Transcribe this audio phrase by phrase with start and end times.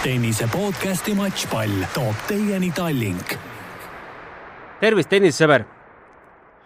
[0.00, 3.34] tennise podcasti Matšpall toob teieni Tallink.
[4.80, 5.66] tervist, tennisesõber!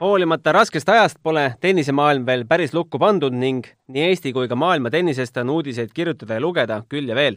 [0.00, 4.90] hoolimata raskest ajast pole tennisemaailm veel päris lukku pandud ning nii Eesti kui ka maailma
[4.90, 7.36] tennisest on uudiseid kirjutada ja lugeda küll ja veel.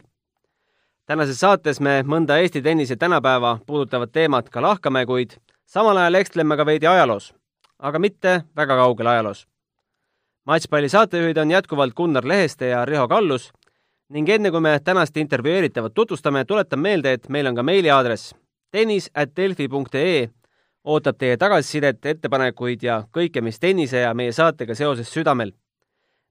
[1.06, 5.34] tänases saates me mõnda Eesti tennise tänapäeva puudutavat teemat ka lahkame, kuid
[5.66, 7.34] samal ajal ekstleme ka veidi ajaloos,
[7.78, 9.46] aga mitte väga kaugel ajaloos.
[10.46, 13.52] matšpalli saatejuhid on jätkuvalt Gunnar Leheste ja Riho Kallus
[14.08, 18.34] ning enne kui me tänast intervjueeritavat tutvustame, tuletan meelde, et meil on ka meiliaadress
[18.72, 20.28] tennis.delfi.ee
[20.84, 25.52] ootab teie tagasisidet, ettepanekuid ja kõike, mis tennise ja meie saatega seoses südamel.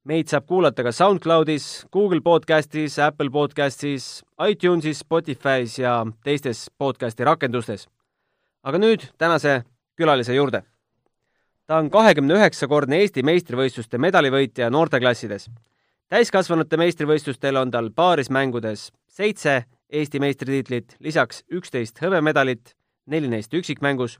[0.07, 7.87] meid saab kuulata ka SoundCloudis, Google podcastis, Apple podcastis, iTunesis, Spotify's ja teistes podcasti rakendustes.
[8.63, 9.63] aga nüüd tänase
[9.95, 10.63] külalise juurde.
[11.67, 15.49] ta on kahekümne üheksakordne Eesti meistrivõistluste medalivõitja noorteklassides
[16.07, 22.73] täiskasvanute meistrivõistlustel on tal paarismängudes seitse Eesti meistritiitlit, lisaks üksteist hõbemedalit,
[23.07, 24.17] neli neist üksikmängus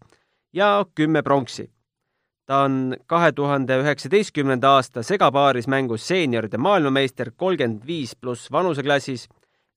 [0.56, 1.72] ja kümme pronksi.
[2.48, 9.28] ta on kahe tuhande üheksateistkümnenda aasta segapaarismängus seenioride maailmameister kolmkümmend viis pluss vanuseklassis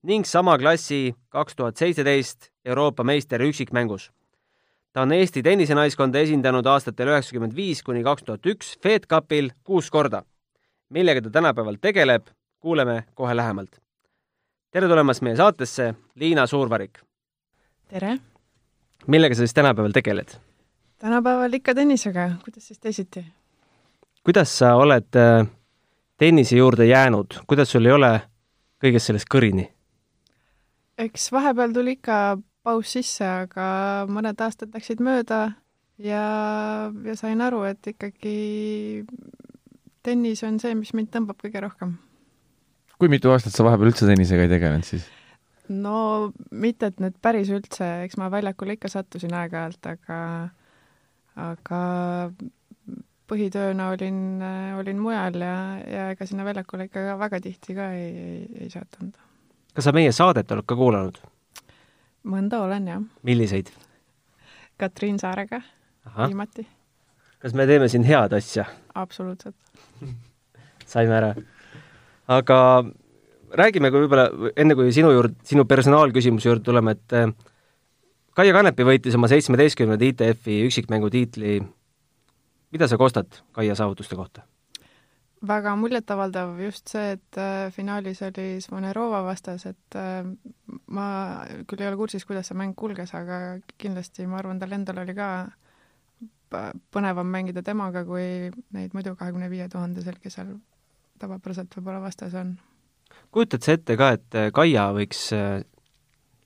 [0.02, 4.10] ning sama klassi kaks tuhat seitseteist Euroopa meister üksikmängus.
[4.92, 9.90] ta on Eesti tennisenaiskonda esindanud aastatel üheksakümmend viis kuni kaks tuhat üks Fed Cupil kuus
[9.90, 10.22] korda
[10.90, 12.26] millega ta tänapäeval tegeleb,
[12.60, 13.80] kuuleme kohe lähemalt.
[14.70, 16.98] tere tulemast meie saatesse, Liina Suurvarik!
[17.88, 18.18] tere!
[19.06, 20.28] millega sa siis tänapäeval tegeled?
[20.98, 23.24] tänapäeval ikka tennisega, kuidas siis teisiti?
[24.24, 25.46] kuidas sa oled äh,
[26.18, 28.12] tennise juurde jäänud, kuidas sul ei ole
[28.84, 29.70] kõigest sellest kõrini?
[30.98, 35.52] eks vahepeal tuli ikka paus sisse, aga mõned aastad läksid mööda
[35.98, 36.24] ja,
[37.04, 39.04] ja sain aru, et ikkagi
[40.02, 41.96] tennis on see, mis mind tõmbab kõige rohkem.
[43.00, 45.08] kui mitu aastat sa vahepeal üldse tennisega ei tegelenud siis?
[45.70, 50.20] no mitte, et nüüd päris üldse, eks ma väljakule ikka sattusin aeg-ajalt, aga
[51.40, 51.80] aga
[53.30, 54.22] põhitööna olin,
[54.80, 59.14] olin mujal ja, ja ega sinna väljakule ikka väga tihti ka ei, ei, ei sattunud.
[59.76, 61.22] kas sa meie saadet oled ka kuulanud?
[62.30, 63.06] mõnda olen, jah.
[63.22, 63.70] milliseid?
[64.80, 65.60] Katriin Saarega
[66.16, 66.66] viimati.
[67.38, 68.66] kas me teeme siin head asja?
[68.94, 69.69] absoluutselt
[70.92, 71.34] saime ära.
[72.28, 72.58] aga
[73.56, 77.32] räägime ka võib-olla, enne kui sinu juurde, sinu personaalküsimuse juurde tuleme, et äh,
[78.38, 81.60] Kaia Kanepi võitis oma seitsmeteistkümnenda ITF-i üksikmängu tiitli.
[82.70, 84.46] mida sa kostad Kaia saavutuste kohta?
[85.46, 90.26] väga muljetavaldav just see, et äh, finaalis oli Svonerova vastas, et äh,
[90.86, 91.06] ma
[91.66, 95.14] küll ei ole kursis, kuidas see mäng kulges, aga kindlasti ma arvan, tal endal oli
[95.16, 95.30] ka
[96.50, 100.54] põnevam mängida temaga, kui neid muidu kahekümne viie tuhandesel, kes seal
[101.20, 102.56] tavapäraselt võib-olla vastas on.
[103.34, 105.62] kujutad sa ette ka, et äh, Kaia võiks äh,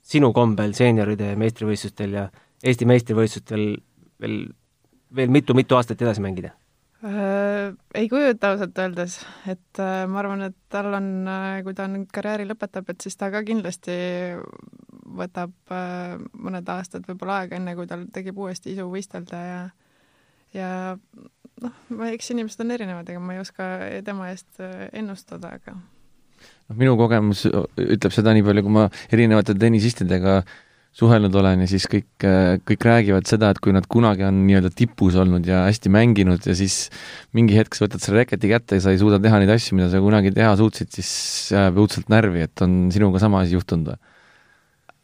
[0.05, 2.27] sinu kombel seenioride meistrivõistlustel ja
[2.65, 3.65] Eesti meistrivõistlustel
[4.21, 4.37] veel,
[5.15, 6.53] veel mitu-mitu aastat edasi mängida?
[7.05, 9.19] Äh, ei kujuta ausalt öeldes,
[9.51, 11.09] et ma arvan, et tal on,
[11.65, 13.95] kui ta nüüd karjääri lõpetab, et siis ta ka kindlasti
[15.15, 15.53] võtab
[16.33, 19.59] mõned aastad võib-olla aega, enne kui tal tekib uuesti isu võistelda ja
[20.55, 20.69] ja
[21.63, 23.69] noh, eks inimesed on erinevad, ega ma ei oska
[24.05, 29.55] tema eest äh, ennustada, aga noh, minu kogemus ütleb seda nii palju, kui ma erinevate
[29.59, 30.41] tennisistidega
[30.95, 34.71] suhelnud olen ja siis kõik, äh, kõik räägivad seda, et kui nad kunagi on nii-öelda
[34.79, 36.85] tipus olnud ja hästi mänginud ja siis
[37.35, 39.89] mingi hetk sa võtad selle reketi kätte ja sa ei suuda teha neid asju, mida
[39.91, 41.11] sa kunagi teha suutsid, siis
[41.51, 43.99] jääb õudselt närvi, et on sinuga sama asi juhtunud või?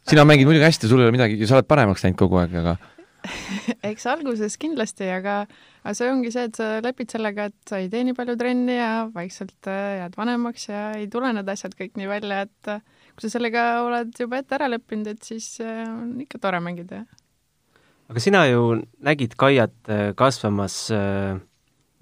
[0.08, 2.74] sina mängid muidugi hästi, sul ei ole midagi, sa oled paremaks läinud kogu aeg, aga
[3.90, 5.42] eks alguses kindlasti, aga,
[5.82, 8.76] aga see ongi see, et sa lepid sellega, et sa ei tee nii palju trenni
[8.76, 12.82] ja vaikselt äh, jääd vanemaks ja ei tule need asjad kõik nii välja, et äh,
[13.14, 17.04] kui sa sellega oled juba ette ära leppinud, et siis äh, on ikka tore mängida.
[18.12, 20.76] aga sina ju nägid Kaiat kasvamas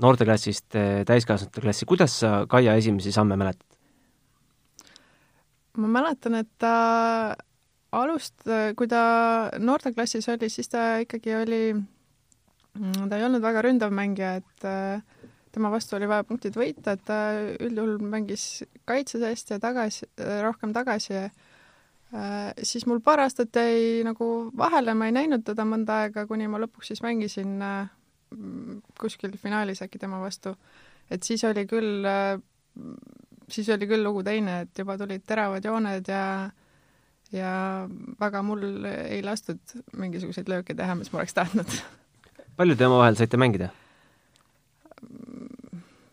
[0.00, 0.75] noorteklassist
[1.06, 3.66] täiskasvanute klassi, kuidas sa Kaia esimesi samme mäletad?
[5.81, 7.37] ma mäletan, et ta
[7.96, 8.44] alust,
[8.76, 9.02] kui ta
[9.58, 15.28] noorteklassis oli, siis ta ikkagi oli, mm, ta ei olnud väga ründav mängija, et äh,
[15.52, 17.20] tema vastu oli vaja punktid võita, et ta
[17.58, 20.06] üldjuhul mängis kaitses hästi ja tagasi,
[20.44, 26.04] rohkem tagasi äh, siis mul paar aastat jäi nagu vahele, ma ei näinud teda mõnda
[26.04, 27.90] aega, kuni ma lõpuks siis mängisin äh,
[29.00, 30.54] kuskil finaalis äkki tema vastu.
[31.10, 32.06] et siis oli küll,
[33.50, 36.22] siis oli küll lugu teine, et juba tulid teravad jooned ja
[37.35, 37.53] ja
[38.21, 41.77] väga mul ei lastud mingisuguseid lööke teha, mis ma oleks tahtnud.
[42.59, 43.71] palju te omavahel saite mängida?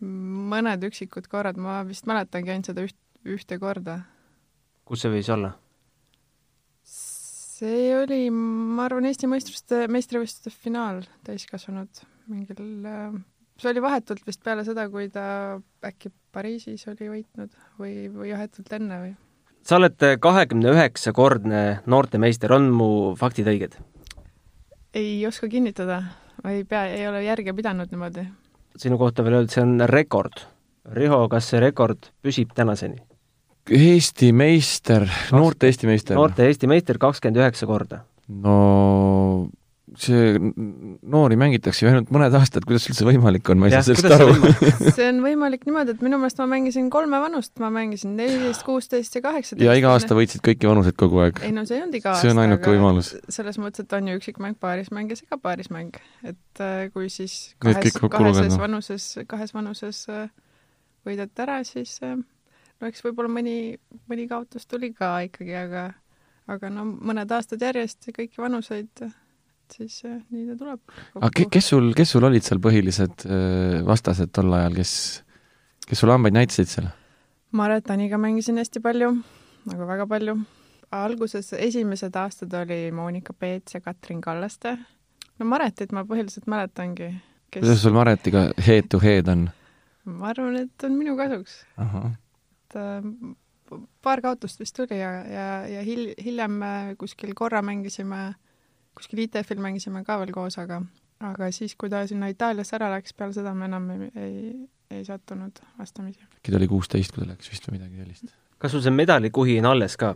[0.02, 2.98] mõned üksikud korrad, ma vist mäletangi ainult seda üht,
[3.28, 4.02] ühte korda.
[4.86, 5.56] kus see võis olla?
[7.58, 12.62] see oli, ma arvan, Eesti meistruste, meistrivõistluste finaal täiskasvanud mingil,
[13.58, 18.76] see oli vahetult vist peale seda, kui ta äkki Pariisis oli võitnud või, või vahetult
[18.78, 19.16] enne või?
[19.68, 23.78] Sa oled kahekümne üheksa kordne noortemeister, on mu faktid õiged?
[24.98, 26.02] ei oska kinnitada,
[26.48, 28.24] ei pea, ei ole järge pidanud niimoodi.
[28.78, 30.46] sinu kohta veel öelda, see on rekord.
[30.98, 33.02] Riho, kas see rekord püsib tänaseni?
[33.68, 35.04] Eesti meister,
[35.36, 36.16] noorte Eesti meister?
[36.16, 38.06] noorte Eesti meister kakskümmend üheksa korda.
[38.28, 39.50] no
[39.96, 40.36] see,
[41.08, 44.52] noori mängitakse ju ainult mõned aastad, kuidas üldse võimalik on, ma ei saa sellest aru.
[44.98, 49.16] see on võimalik niimoodi, et minu meelest ma mängisin kolme vanust, ma mängisin neliteist, kuusteist
[49.16, 49.64] ja kaheksateist.
[49.64, 51.40] ja iga aasta võitsid kõiki vanuseid kogu aeg?
[51.48, 52.26] ei no see ei olnud iga aasta.
[52.26, 53.14] see on ainuke võimalus.
[53.32, 56.02] selles mõttes, et on ju üksikmäng, paarismäng ja segapaarismäng.
[56.28, 60.26] et äh, kui siis kahes, kaheses vanuses, kahes vanuses äh,
[61.08, 63.78] võidad ära, siis äh, no eks võib-olla mõni,
[64.12, 65.88] mõni kaotus tuli ka ikkagi, aga
[66.48, 69.08] aga no mõned aastad järjest kõiki vanuseid
[69.76, 70.82] siis äh, nii ta tuleb.
[71.20, 74.94] aga kes sul, kes sul olid seal põhilised äh, vastased tol ajal, kes,
[75.88, 76.90] kes sulle hambaid näitasid seal?
[77.58, 79.14] Maret Aniga mängisin hästi palju,
[79.72, 80.38] nagu väga palju.
[80.92, 84.78] alguses esimesed aastad oli Monika Peets ja Katrin Kallaste.
[85.40, 87.12] no Maretit ma põhiliselt mäletangi
[87.52, 87.62] kes....
[87.62, 89.50] kuidas sul Maretiga head to head on?
[90.06, 91.66] ma arvan, et on minu kasuks.
[91.78, 93.04] et äh,
[94.02, 96.62] paar kaotust vist tuli ja, ja, ja hil-, hiljem
[96.98, 98.36] kuskil korra mängisime
[98.98, 100.82] kuskil ITF-il mängisime ka veel koos, aga,
[101.26, 104.40] aga siis, kui ta sinna Itaaliasse ära läks, peale seda me enam ei, ei,
[104.98, 106.24] ei sattunud vastamisi.
[106.40, 108.34] äkki ta oli kuusteist, kui ta läks vist või midagi sellist?
[108.58, 110.16] kas sul see medalikuhi on alles ka?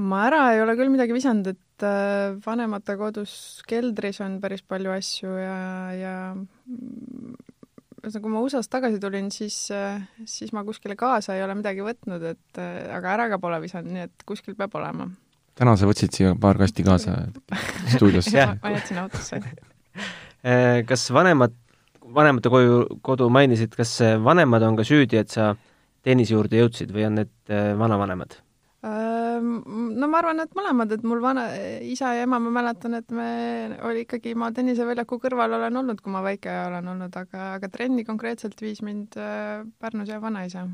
[0.00, 3.32] ma ära ei ole küll midagi visanud, et äh, vanemate kodus
[3.68, 5.58] keldris on päris palju asju ja,
[5.96, 6.14] ja
[8.00, 11.84] ühesõnaga, kui ma USA-st tagasi tulin, siis, äh, siis ma kuskile kaasa ei ole midagi
[11.84, 15.10] võtnud, et äh, aga ära ka pole visanud, nii et kuskil peab olema
[15.60, 17.16] täna sa võtsid siia paar kasti kaasa
[17.94, 21.56] stuudiosse ma jätsin autosse eh, kas vanemad,
[22.16, 25.52] vanemate koju, kodu mainisid, kas vanemad on ka süüdi, et sa
[26.06, 28.38] tennise juurde jõudsid või on need eh, vanavanemad?
[28.80, 29.48] Ehm,
[30.00, 31.50] no ma arvan, et mõlemad, et mul vana,
[31.84, 33.30] isa ja ema, ma mäletan, et me
[33.84, 38.06] oli ikkagi, ma tenniseväljaku kõrval olen olnud, kui ma väike olen olnud, aga, aga trenni
[38.08, 40.64] konkreetselt viis mind Pärnus ja vanaisa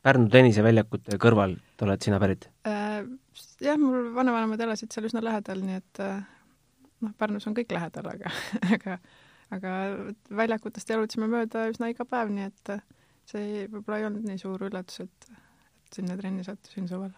[0.00, 3.04] Pärnu tenniseväljakute kõrvalt oled sina pärit äh,?
[3.64, 6.22] Jah, mul vanavanemad elasid seal üsna lähedal, nii et äh,
[7.04, 8.32] noh, Pärnus on kõik lähedal, aga
[8.76, 8.98] aga
[9.50, 9.74] aga
[10.42, 12.84] väljakutest jalutasime mööda üsna iga päev, nii et äh,
[13.30, 15.32] see võib-olla ei olnud nii suur üllatus, et,
[15.86, 17.12] et sinna trenni sattusin suvel.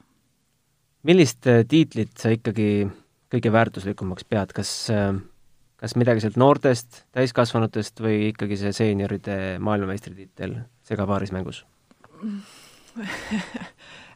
[1.09, 2.89] millist äh, tiitlit sa ikkagi
[3.33, 4.73] kõige väärtuslikumaks pead, kas
[5.83, 9.37] kas midagi sealt noortest, täiskasvanutest või ikkagi see seenioride
[9.67, 10.55] maailmameistritiitel
[10.87, 11.65] segapaarismängus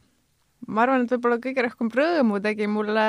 [0.67, 3.07] ma arvan, et võib-olla kõige rohkem rõõmu tegi mulle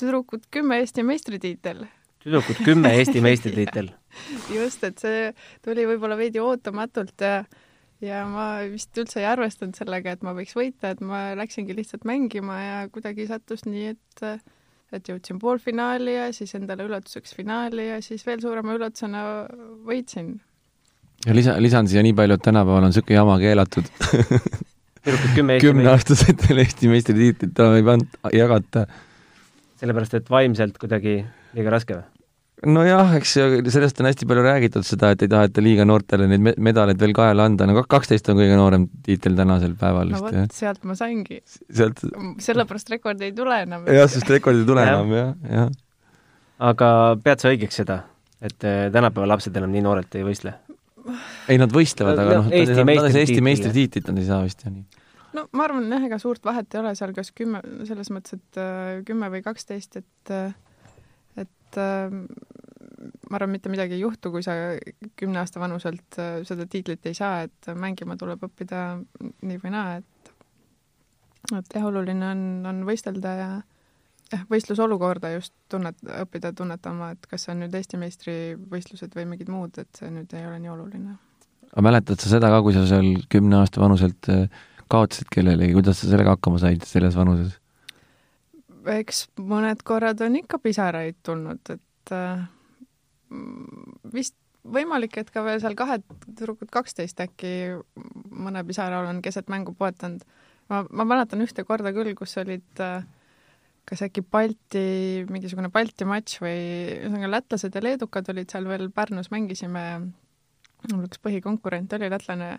[0.00, 1.86] tüdrukud kümme Eesti meistritiitel.
[2.24, 3.92] tüdrukud kümme Eesti meistritiitel.
[4.56, 5.30] Just, et see
[5.64, 7.38] tuli võib-olla veidi ootamatult ja
[8.04, 12.04] ja ma vist üldse ei arvestanud sellega, et ma võiks võita, et ma läksingi lihtsalt
[12.08, 14.44] mängima ja kuidagi sattus nii, et
[14.94, 19.22] et jõudsin poolfinaali ja siis endale üllatuseks finaali ja siis veel suurema üllatusena
[19.86, 20.36] võitsin.
[21.26, 23.88] Ja lisa, lisan siia nii palju, et tänapäeval on niisugune jama keelatud
[25.06, 28.84] kümneaastastel Eesti meistritiitlit enam ei panda, jagata.
[29.80, 31.20] sellepärast, et vaimselt kuidagi
[31.56, 32.06] liiga raske või?
[32.72, 33.34] nojah, eks
[33.72, 37.44] sellest on hästi palju räägitud, seda, et ei taheta liiga noortele neid medaleid veel kaela
[37.50, 41.42] anda, no kaksteist on kõige noorem tiitel tänasel päeval no vot, sealt ma saingi.
[41.44, 42.00] sealt
[42.42, 43.84] sellepärast rekordi ei tule enam.
[43.92, 45.72] jah, sest rekord ei tule enam, jah, jah.
[46.72, 46.90] aga
[47.22, 48.00] pead sa õigeks seda,
[48.40, 50.56] et eh, tänapäeva lapsed enam nii noorelt ei võistle?
[51.46, 55.04] ei, nad võistlevad, aga noh, Eesti meistritiitlit nad ei saa vist jah nii
[55.36, 58.60] no ma arvan jah, ega suurt vahet ei ole seal, kas kümme, selles mõttes, et
[58.60, 60.56] äh, kümme või kaksteist, et äh,
[61.36, 62.10] et äh,
[63.30, 64.54] ma arvan, mitte midagi ei juhtu, kui sa
[65.20, 68.86] kümne aasta vanuselt seda tiitlit ei saa, et mängima tuleb õppida
[69.20, 70.32] nii või naa, et
[71.54, 73.50] et jah, oluline on, on võistelda ja
[74.32, 79.52] jah, võistlusolukorda just tunnet, õppida tunnetama, et kas see on nüüd Eesti meistrivõistlused või mingid
[79.52, 81.18] muud, et see nüüd ei ole nii oluline.
[81.70, 84.48] aga mäletad sa seda ka, kui sa seal kümne aasta vanuselt äh,
[84.92, 87.56] kaotasid kellelegi, kuidas sa sellega hakkama said selles vanuses?
[88.86, 92.44] eks mõned korrad on ikka pisaraid tulnud, et äh,
[94.14, 97.50] vist võimalik, et ka veel seal kahe tüdrukut kaksteist äkki
[98.30, 100.22] mõne pisara olen keset mängu poetanud.
[100.70, 103.02] ma, ma mäletan ühte korda küll, kus olid äh,
[103.86, 104.86] kas äkki Balti,
[105.30, 106.56] mingisugune Balti matš või
[106.96, 109.84] ühesõnaga lätlased ja leedukad olid seal veel Pärnus, mängisime,
[110.90, 112.56] mul üks põhikonkurent oli lätlane,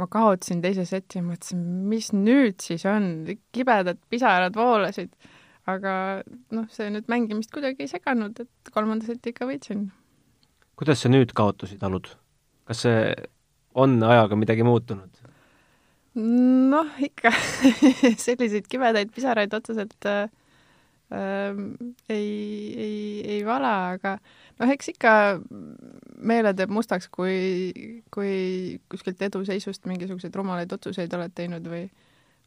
[0.00, 5.14] ma kaotasin teise seti, mõtlesin, mis nüüd siis on, kibedad pisarad voolasid.
[5.70, 6.20] aga
[6.52, 9.86] noh, see nüüd mängimist kuidagi ei seganud, et kolmanda seti ikka võitsin.
[10.76, 12.10] kuidas sa nüüd kaotusi talud?
[12.68, 13.14] kas see
[13.74, 15.22] on ajaga midagi muutunud?
[16.14, 17.32] noh, ikka
[18.26, 20.26] selliseid kibedaid pisaraid otseselt äh,
[21.12, 22.30] ei,
[22.80, 22.96] ei,
[23.36, 24.16] ei vala, aga
[24.60, 25.12] noh, eks ikka
[26.24, 31.84] meele teeb mustaks, kui, kui kuskilt eduseisust mingisuguseid rumalaid otsuseid oled teinud või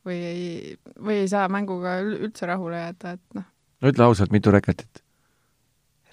[0.07, 3.47] või ei, või ei saa mänguga üldse rahule jääda, et noh.
[3.81, 5.03] no ütle ausalt, mitu reketit?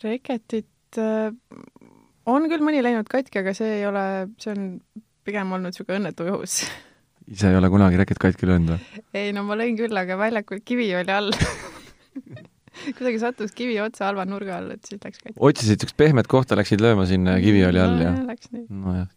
[0.03, 4.05] reketit on küll mõni läinud katki, aga see ei ole,
[4.43, 4.67] see on
[5.25, 6.65] pigem olnud niisugune õnnetu juhus
[7.31, 9.05] ise ei ole kunagi reket katki löönud või?
[9.17, 11.33] ei no ma lõin küll, aga väljakul kivi oli all
[12.97, 15.37] kuidagi sattus kivi otsa halva nurga all, et siis läks katki.
[15.39, 18.15] otsisid niisugust pehmet kohta, läksid lööma sinna ja kivi oli all no, ja?
[18.31, 18.65] Läks nii.
[18.85, 19.11] nojah.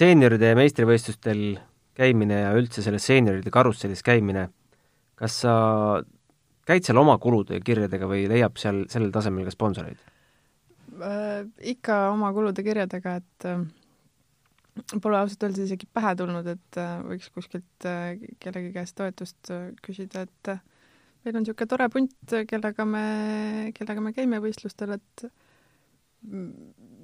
[0.00, 1.44] seenioride meistrivõistlustel
[1.94, 4.48] käimine ja üldse selles seenioride karussellis käimine,
[5.18, 5.54] kas sa
[6.68, 10.02] käid seal oma kulude kirjadega või leiab seal sellel tasemel ka sponsoreid?
[10.94, 13.64] Äh, ikka oma kulude kirjadega, et äh,
[15.02, 17.88] pole ausalt öeldes isegi pähe tulnud, et äh, võiks kuskilt
[18.42, 19.52] kellegi käest toetust
[19.84, 20.54] küsida, et
[21.24, 23.04] meil on niisugune tore punt, kellega me,
[23.76, 25.26] kellega me käime võistlustel, et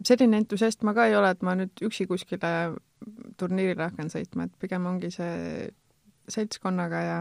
[0.07, 2.53] selline entusiast ma ka ei ole, et ma nüüd üksi kuskile
[3.41, 5.69] turniirile hakkan sõitma, et pigem ongi see
[6.31, 7.19] seltskonnaga ja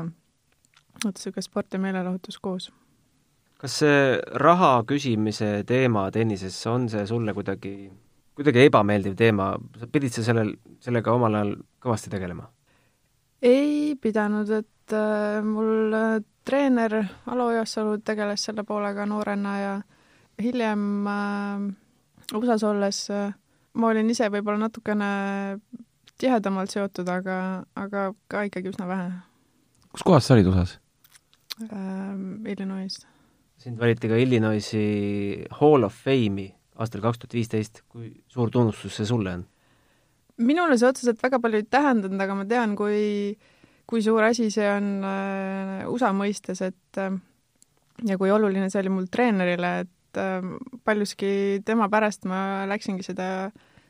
[1.04, 2.70] vot niisugune sport ja meelelahutus koos.
[3.60, 4.04] kas see
[4.40, 7.74] raha küsimise teema tennises, on see sulle kuidagi,
[8.40, 9.52] kuidagi ebameeldiv teema,
[9.92, 10.54] pidid sa sellel,
[10.84, 12.48] sellega omal ajal kõvasti tegelema?
[13.44, 15.96] ei pidanud, et äh, mul
[16.50, 16.98] treener
[17.30, 19.76] Alo Ojasalu tegeles selle poolega noorena ja
[20.42, 21.70] hiljem äh,
[22.34, 23.32] USA-s olles äh,
[23.78, 25.10] ma olin ise võib-olla natukene
[26.20, 27.40] tihedamalt seotud, aga,
[27.80, 29.10] aga ka ikkagi üsna vähe
[29.94, 30.78] kus kohas sa olid USA-s
[31.70, 32.46] ähm,?
[32.46, 32.98] Illinois.
[33.58, 39.08] sind valiti ka Illinoisi Hall of Fame'i aastal kaks tuhat viisteist, kui suur tunnustus see
[39.10, 39.46] sulle on?
[40.40, 43.36] minule see otseselt väga palju ei tähendanud, aga ma tean, kui,
[43.90, 47.16] kui suur asi see on äh, USA mõistes, et äh,
[48.06, 50.46] ja kui oluline see oli mul treenerile, et äh,
[50.86, 51.32] paljuski
[51.66, 53.50] tema pärast ma läksingi seda,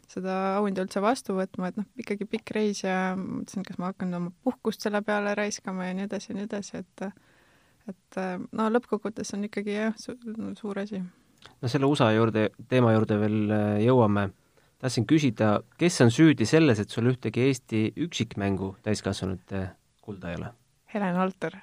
[0.09, 4.15] seda auhinda üldse vastu võtma, et noh, ikkagi pikk reis ja mõtlesin, kas ma hakkan
[4.21, 7.09] oma puhkust selle peale raiskama ja nii edasi ja nii edasi, et
[7.89, 8.19] et
[8.53, 10.13] no lõppkokkuvõttes on ikkagi jah su,
[10.59, 10.99] suur asi.
[11.01, 14.29] no selle USA juurde, teema juurde veel äh, jõuame.
[14.79, 19.65] tahtsin küsida, kes on süüdi selles, et sul ühtegi Eesti üksikmängu täiskasvanute
[20.09, 20.53] kulda ei ole?
[20.93, 21.59] Helen Alter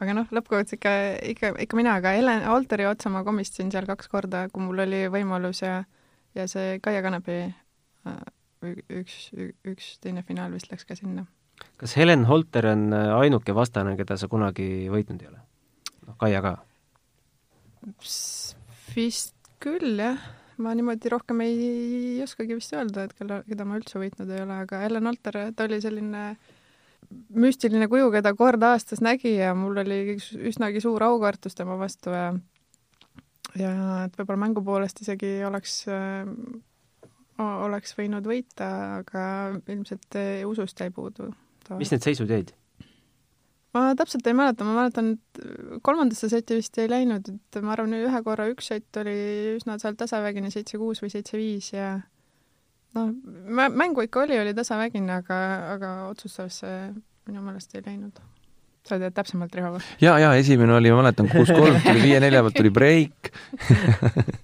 [0.00, 0.92] aga noh, lõppkokkuvõttes ikka,
[1.34, 5.04] ikka, ikka mina, aga Helen Alteri otsa ma komistasin seal kaks korda, kui mul oli
[5.12, 5.82] võimalus ja
[6.36, 8.18] ja see Kaia Kanepi äh,
[9.00, 9.18] üks,
[9.66, 11.26] üks teine finaal vist läks ka sinna.
[11.80, 15.42] kas Helen Holter on äh, ainuke vastane, keda sa kunagi võitnud ei ole?
[16.06, 16.54] noh, Kaia ka?
[18.94, 20.22] vist küll, jah.
[20.60, 21.58] ma niimoodi rohkem ei,
[22.14, 25.42] ei oskagi vist öelda, et kelle, keda ma üldse võitnud ei ole, aga Helen Holter,
[25.56, 26.56] ta oli selline äh,
[27.34, 30.16] müstiline kuju, keda kord aastas nägi ja mul oli
[30.50, 32.32] üsnagi suur aukartus tema vastu ja
[33.58, 33.72] ja
[34.06, 36.28] et võib-olla mängu poolest isegi oleks äh,,
[37.40, 39.24] oleks võinud võita, aga
[39.66, 41.30] ilmselt äh, usust jäi puudu.
[41.78, 42.54] mis need seisud jäid?
[43.74, 47.94] ma täpselt ei mäleta, ma mäletan, et kolmandasse seti vist ei läinud, et ma arvan,
[47.94, 49.14] ühe korra üks sett oli
[49.56, 51.92] üsna seal tasavägine, seitse-kuus või seitse-viis ja
[52.98, 53.12] noh,
[53.70, 55.38] mängu ikka oli, oli tasavägine, aga,
[55.76, 56.74] aga otsustavesse
[57.28, 58.20] minu meelest ei läinud.
[58.86, 62.70] sa tead täpsemalt, Riho ja, ja esimene oli, ma mäletan, kuus-kolm tuli viie-nelja pealt tuli
[62.72, 63.32] breik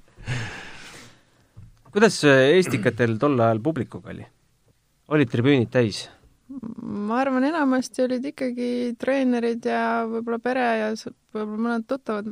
[1.97, 4.27] kuidas Estikatel tol ajal publikuga oli?
[5.09, 6.05] olid tribüünid täis?
[6.47, 8.69] ma arvan, enamasti olid ikkagi
[9.01, 12.29] treenerid ja võib-olla pere ja võib-olla mõned tuttavad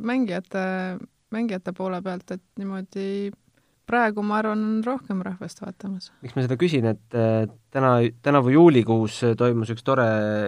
[0.00, 0.62] mängijate,
[1.34, 3.32] mängijate poole pealt, et niimoodi
[3.88, 6.10] praegu ma arvan, on rohkem rahvast vaatamas.
[6.22, 10.06] miks ma seda küsin, et äh, täna, tänavu juulikuus toimus üks tore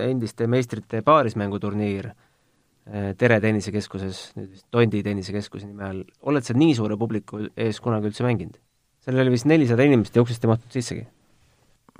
[0.08, 6.04] endiste meistrite paarismänguturniir äh, Tere tennisekeskuses, nüüd vist Tondi tennisekeskuse nime all.
[6.22, 8.60] oled sa nii suure publiku ees kunagi üldse mänginud?
[9.04, 11.06] seal oli vist nelisada inimest ja uksest ei mahtunud sissegi?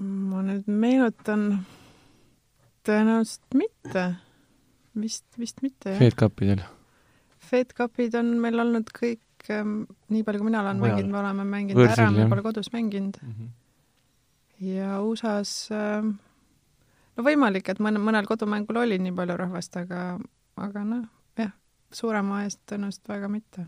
[0.01, 1.49] ma nüüd meenutan,
[2.87, 4.07] tõenäoliselt mitte.
[5.01, 6.01] vist, vist mitte, jah.
[6.01, 6.65] Fed Cupidel?
[7.45, 10.97] Fed Cupid on meil olnud kõik kõik, ähm, nii palju kui mina olen Mujal.
[10.97, 13.33] mänginud, me oleme mänginud Võrsil, ära, me pole kodus mänginud mm.
[13.33, 13.49] -hmm.
[14.67, 16.17] ja USA-s ähm,
[17.17, 20.19] no võimalik, et mõne, mõnel kodumängul oli nii palju rahvast, aga,
[20.57, 21.07] aga noh,
[21.39, 21.53] jah,
[21.93, 23.67] suurema eest tõenäoliselt väga mitte.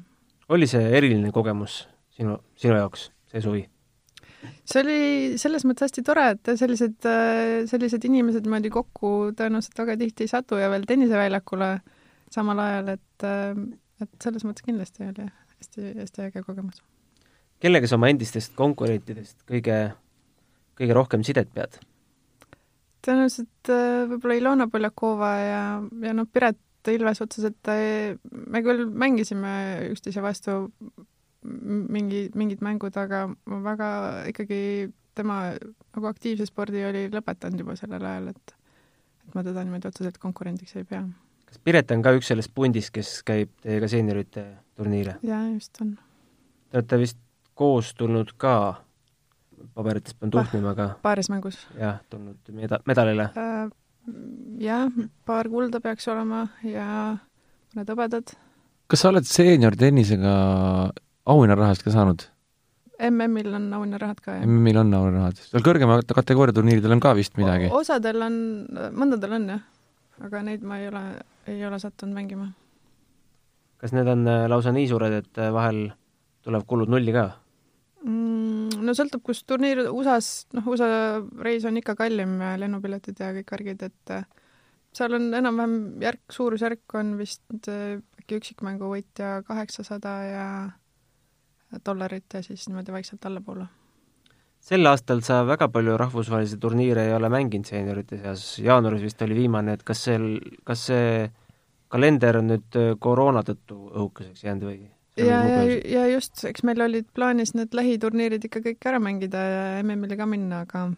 [0.48, 3.68] oli see eriline kogemus sinu, sinu jaoks, see suvi?
[4.64, 9.96] see oli selles mõttes hästi tore, et sellised, äh, sellised inimesed niimoodi kokku tõenäoliselt väga
[9.96, 11.80] tihti ei satu ja veel tenniseväljakule
[12.30, 13.24] samal ajal, et,
[14.02, 15.26] et selles mõttes kindlasti oli
[15.62, 16.82] hästi, hästi äge kogemus.
[17.60, 19.80] kellega sa oma endistest konkurentidest kõige,
[20.78, 21.78] kõige rohkem sidet pead?
[23.06, 23.72] tõenäoliselt
[24.12, 25.64] võib-olla Ilona Poljakova ja,
[26.02, 27.66] ja noh, Piret Ilves otseselt,
[28.30, 29.52] me küll mängisime
[29.90, 30.68] üksteise vastu
[31.46, 33.88] mingi, mingid mängud, aga ma väga
[34.30, 34.60] ikkagi
[35.16, 38.56] tema nagu aktiivse spordi oli lõpetanud juba sellel ajal, et
[39.26, 41.02] et ma teda niimoodi otseselt konkurendiks ei pea.
[41.56, 44.44] Kas Piret on ka üks sellest pundist, kes käib teiega seeniorite
[44.76, 45.16] turniire?
[45.24, 45.96] jaa, just on.
[46.70, 47.18] Te olete vist
[47.56, 48.82] koos tulnud ka,
[49.76, 51.62] paberites pean tuhnima, aga paaris mängus.
[51.80, 53.66] jah, tulnud meda-, medalile äh,?
[54.62, 54.92] Jah,
[55.26, 57.16] paar kulda peaks olema ja
[57.74, 58.36] mõned hõbedad.
[58.86, 60.34] kas sa oled seeniortennisega
[61.26, 62.28] auhinnarahast ka saanud?
[62.96, 64.44] MM-il on auhinnarahad ka, jah.
[64.46, 65.40] MM-il on auhinnarahad.
[65.48, 67.72] seal kõrgema kategooria turniiridel on ka vist midagi?
[67.74, 68.36] osadel on,
[68.94, 69.64] mõndadel on jah,
[70.28, 71.02] aga neid ma ei ole,
[71.46, 72.50] ei ole sattunud mängima.
[73.80, 75.90] kas need on äh, lausa nii suured, et äh, vahel
[76.44, 77.28] tulevad kulud nulli ka
[78.04, 78.80] mm,?
[78.86, 83.86] no sõltub, kus turniir, USA-s, noh, USA reis on ikka kallim, lennupiletid ja kõik värgid,
[83.90, 84.26] et äh,
[84.96, 90.46] seal on enam-vähem järk, suurusjärk on vist äkki üksikmängu võitja kaheksasada ja
[91.86, 93.66] dollarit ja siis niimoodi vaikselt allapoole.
[94.66, 99.38] Sel aastal sa väga palju rahvusvahelisi turniire ei ole mänginud seeniorite seas, jaanuaris vist oli
[99.38, 100.28] viimane, et kas sel,
[100.66, 101.26] kas see
[101.92, 104.78] kalender on nüüd äh, koroona tõttu õhukeseks jäänud või?
[105.20, 105.60] ja, ja,
[105.94, 110.26] ja just, eks meil olid plaanis need lähiturniirid ikka kõik ära mängida ja MM-ile ka
[110.28, 110.88] minna, aga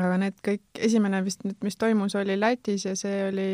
[0.00, 3.50] aga need kõik, esimene vist nüüd, mis toimus, oli Lätis ja see oli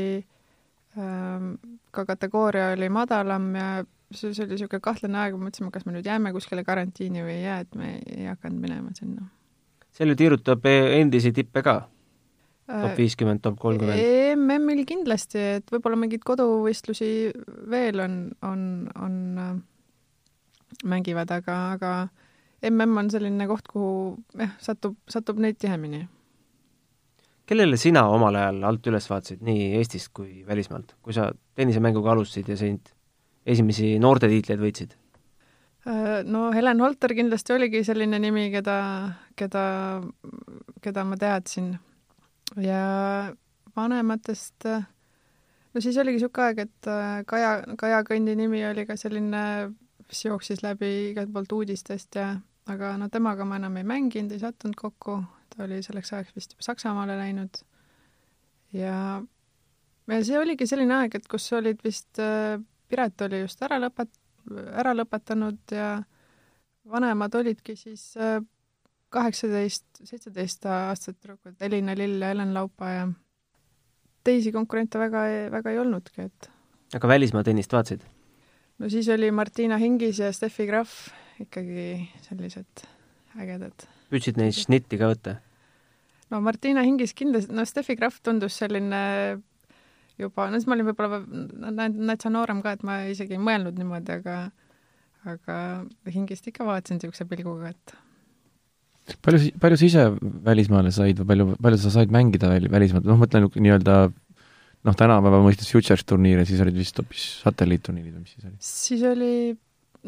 [0.99, 1.54] ähm,
[1.90, 3.68] ka kategooria oli madalam ja
[4.16, 7.47] see, see oli niisugune kahtlane aeg, mõtlesime, kas me nüüd jääme kuskile karantiini või ei
[7.47, 9.26] jää, et me ei hakanud minema sinna.
[9.92, 11.83] seal ju tiirutab e-, endisi tippe ka?
[12.73, 14.00] top viiskümmend, top kolmkümmend?
[14.00, 17.10] EMM-il kindlasti, et võib-olla mingeid koduvõistlusi
[17.71, 18.65] veel on, on,
[19.02, 19.52] on, äh,
[20.89, 21.93] mängivad, aga, aga
[22.71, 23.93] MM on selline koht, kuhu
[24.39, 26.06] jah, satub, satub neid tihemini.
[27.47, 32.49] kellele sina omal ajal alt üles vaatasid, nii Eestist kui välismaalt, kui sa tennisemänguga alustasid
[32.49, 32.93] ja sind
[33.47, 34.97] esimesi noortetiitleid võitsid?
[35.89, 38.76] Äh, no Helen Holter kindlasti oligi selline nimi, keda,
[39.39, 39.65] keda,
[40.83, 41.75] keda ma teadsin.
[42.61, 43.33] ja
[43.76, 44.67] vanematest,
[45.73, 49.73] no siis oligi niisugune aeg, et äh, Kaja, Kaja Kõndi nimi oli ka selline,
[50.05, 52.35] mis jooksis läbi igalt poolt uudistest ja
[52.71, 55.23] aga no temaga ma enam ei mänginud, ei sattunud kokku,
[55.55, 57.63] ta oli selleks ajaks vist juba Saksamaale läinud.
[58.76, 59.23] ja,
[60.13, 62.61] ja see oligi selline aeg, et kus olid vist äh,
[62.93, 64.19] Piret oli just ära lõpet-,
[64.76, 65.95] ära lõpetanud ja
[66.93, 68.39] vanemad olidki siis äh,
[69.13, 73.05] kaheksateist, seitseteist aastat tüdrukud, Elina Lill ja Helen Laupa ja
[74.25, 76.50] teisi konkurente väga, väga ei olnudki, et
[76.97, 78.05] aga välismaa tennist vaatasid?
[78.78, 81.09] no siis oli Martina Hingis ja Steffi Graf
[81.43, 82.85] ikkagi sellised
[83.41, 83.87] ägedad.
[84.13, 85.37] püüdsid neid šnitti ka võtta?
[86.31, 89.02] no Martina Hingis kindlasti, no Steffi Graf tundus selline
[90.21, 91.21] juba, no siis ma olin võib-olla
[92.13, 94.39] täitsa noorem ka, et ma isegi ei mõelnud niimoodi, aga
[95.29, 95.57] aga
[96.11, 97.95] hingist ikka vaatasin niisuguse pilguga, et
[99.23, 100.07] palju, palju sa ise
[100.47, 105.43] välismaale said või palju, palju sa said mängida väl-, välismaalt, noh, mõtlen nii-öelda noh, tänapäeva
[105.45, 108.57] mõistes Futures turniire, siis olid vist hoopis satelliitturniirid või mis siis oli?
[108.67, 109.33] siis oli,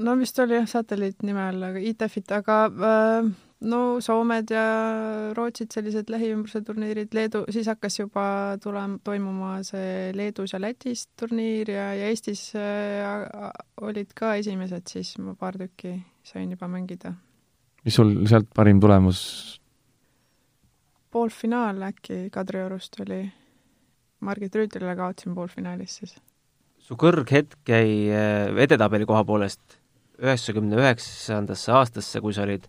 [0.03, 3.31] no vist oli jah, satelliit nime all, aga ITF-it, aga äh,
[3.65, 4.65] no Soomed ja
[5.37, 8.25] Rootsid, sellised lähiümbruse turniirid, Leedu, siis hakkas juba
[8.63, 13.51] tulema, toimuma see Leedus ja Lätis turniir ja, ja Eestis äh,
[13.85, 15.97] olid ka esimesed, siis ma paar tükki
[16.27, 17.15] sain juba mängida.
[17.85, 19.21] mis sul sealt parim tulemus?
[21.15, 23.23] poolfinaal äkki Kadriorust oli,
[24.21, 26.19] Margit Rüütelile kaotasin poolfinaalis siis.
[26.79, 29.81] su kõrghetk jäi äh, edetabeli koha poolest
[30.21, 32.69] üheksakümne üheksandasse aastasse, kui sa olid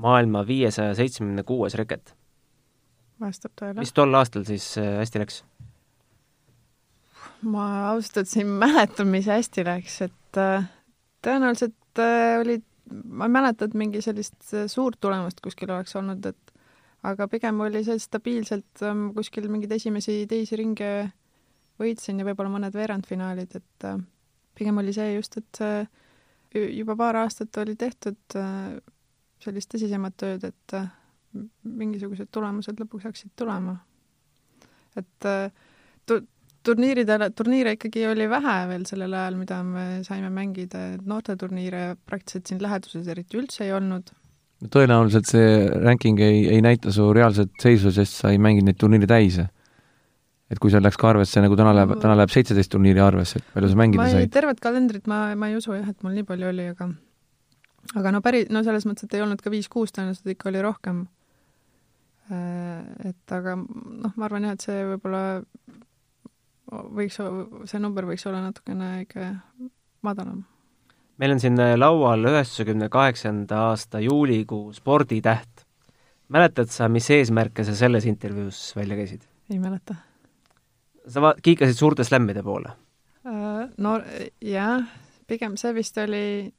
[0.00, 2.14] maailma viiesaja seitsmekümne kuues reket.
[3.20, 3.80] vastab tõele.
[3.82, 5.42] mis tol aastal siis äh, hästi läks?
[7.46, 10.66] ma ausalt öeldes ei mäleta, mis hästi läks, et äh,
[11.24, 16.54] tõenäoliselt äh, olid, ma ei mäleta, et mingi sellist suurt tulemust kuskil oleks olnud, et
[17.08, 20.92] aga pigem oli see stabiilselt äh, kuskil mingeid esimesi, teisi ringe
[21.80, 23.90] võitsin ja võib-olla mõned veerandfinaalid, et
[24.58, 25.60] pigem oli see just, et
[26.52, 28.36] juba paar aastat oli tehtud
[29.44, 30.90] sellist tõsisemat tööd, et äh,
[31.64, 33.78] mingisugused tulemused lõpuks hakkasid tulema.
[34.98, 35.52] et äh,
[36.06, 36.24] tu-,
[36.66, 42.50] turniiridele, turniire ikkagi oli vähe veel sellel ajal, mida me saime mängida, et noorteturniire praktiliselt
[42.50, 44.12] siin läheduses eriti üldse ei olnud.
[44.60, 48.80] no tõenäoliselt see ranking ei, ei näita su reaalset seisu, sest sa ei mänginud neid
[48.80, 49.40] turniire täis.
[50.50, 53.54] et kui seal läks ka arvesse, nagu täna läheb, täna läheb seitseteist turniiri arvesse, et
[53.54, 54.34] palju sa mängida ma ei, said?
[54.34, 56.90] tervet kalendrit ma, ma ei usu jah, et mul nii palju oli, aga
[57.98, 61.06] aga no päris, no selles mõttes, et ei olnud ka viis-kuus, tõenäoliselt ikka oli rohkem.
[62.30, 65.24] Äh, et aga noh, ma arvan jah, et see võib-olla
[66.70, 67.18] võiks,
[67.70, 69.32] see number võiks olla natukene ikka
[70.06, 70.44] madalam.
[71.20, 75.66] meil on siin laual üheksakümne kaheksanda aasta juulikuu sporditäht.
[76.28, 79.26] mäletad sa, mis eesmärke sa selles intervjuus välja käisid?
[79.50, 79.94] ei mäleta.
[81.08, 82.72] sa va-, kiikasid suurte slämmide poole?
[83.26, 83.98] Äh, no
[84.40, 84.86] jah,
[85.26, 86.52] pigem see vist oli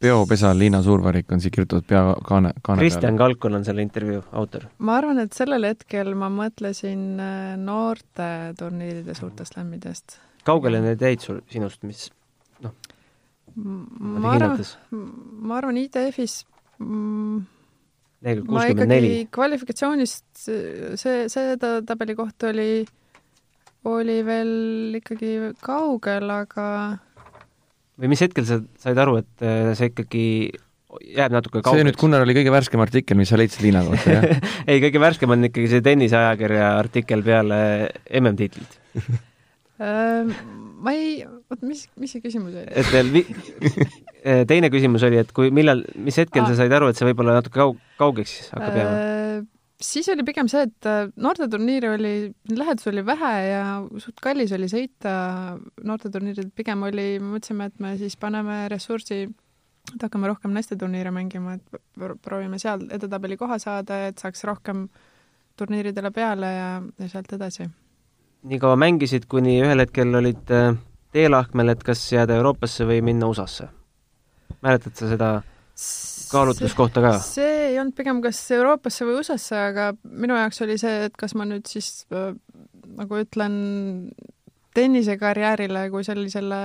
[0.00, 4.66] peopesa Liina Suurvarik on siia kirjutatud pea kaane, kaane Kristjan Kalkun on selle intervjuu autor.
[4.78, 10.18] ma arvan, et sellel hetkel ma mõtlesin äh, noorte turniiride suurtest lämmidest.
[10.48, 12.08] kaugele need jäid sul, sinust, mis
[12.64, 12.74] noh,
[13.56, 16.40] ma arvan, ma arvan ITF-is
[16.78, 17.44] mm,
[18.48, 19.12] kuuskümmend neli.
[19.32, 22.72] kvalifikatsioonist see, see ta-, tabelikoht oli,
[23.90, 26.66] oli veel ikkagi kaugel, aga
[28.00, 30.26] või mis hetkel sa said aru, et äh, see ikkagi
[31.14, 31.78] jääb natuke kaugeks?
[31.78, 34.28] see nüüd, Gunnar, oli kõige värskem artikkel, mis sa leidsid Liina kohta, jah
[34.70, 37.60] ei, kõige värskem on ikkagi see tenniseajakirja artikkel peale
[38.20, 38.78] MM-tiitlit
[39.80, 42.66] ma ei, oot, mis, mis see küsimus oli?
[42.68, 43.26] et veel vi-,
[44.28, 46.50] äh, teine küsimus oli, et kui, millal, mis hetkel ah.
[46.50, 49.46] sa said aru, et see võib-olla natuke kaug-, kaugeks hakkab jääma?
[49.80, 52.14] Siis oli pigem see, et äh, noorteturniire oli,
[52.52, 53.62] lähedusi oli vähe ja
[54.02, 55.12] suht kallis oli sõita
[55.88, 59.22] noorteturniiridel, pigem oli, me mõtlesime, et me siis paneme ressursi,
[59.94, 61.80] et hakkame rohkem naisteturniire mängima, et
[62.20, 64.84] proovime seal edetabeli koha saada, et saaks rohkem
[65.56, 66.68] turniiridele peale ja,
[67.00, 67.70] ja sealt edasi.
[68.50, 70.74] nii kaua mängisid, kuni ühel hetkel olid äh,
[71.16, 73.68] teelahkmel, et kas jääda Euroopasse või minna USA-sse?
[74.60, 75.30] mäletad sa seda
[76.30, 77.12] kaalutluskohta ka?
[77.24, 81.34] see ei olnud pigem kas Euroopasse või USA-sse, aga minu jaoks oli see, et kas
[81.38, 82.32] ma nüüd siis äh,
[82.98, 83.54] nagu ütlen
[84.74, 86.60] tennisekarjäärile kui sellisele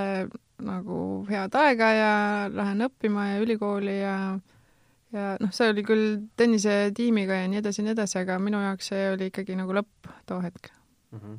[0.66, 1.00] nagu
[1.30, 2.12] head aega ja
[2.54, 4.16] lähen õppima ja ülikooli ja
[5.16, 6.06] ja noh, see oli küll
[6.40, 10.10] tennisetiimiga ja nii edasi ja nii edasi, aga minu jaoks see oli ikkagi nagu lõpp
[10.28, 10.72] too hetk
[11.12, 11.20] mm.
[11.20, 11.38] -hmm.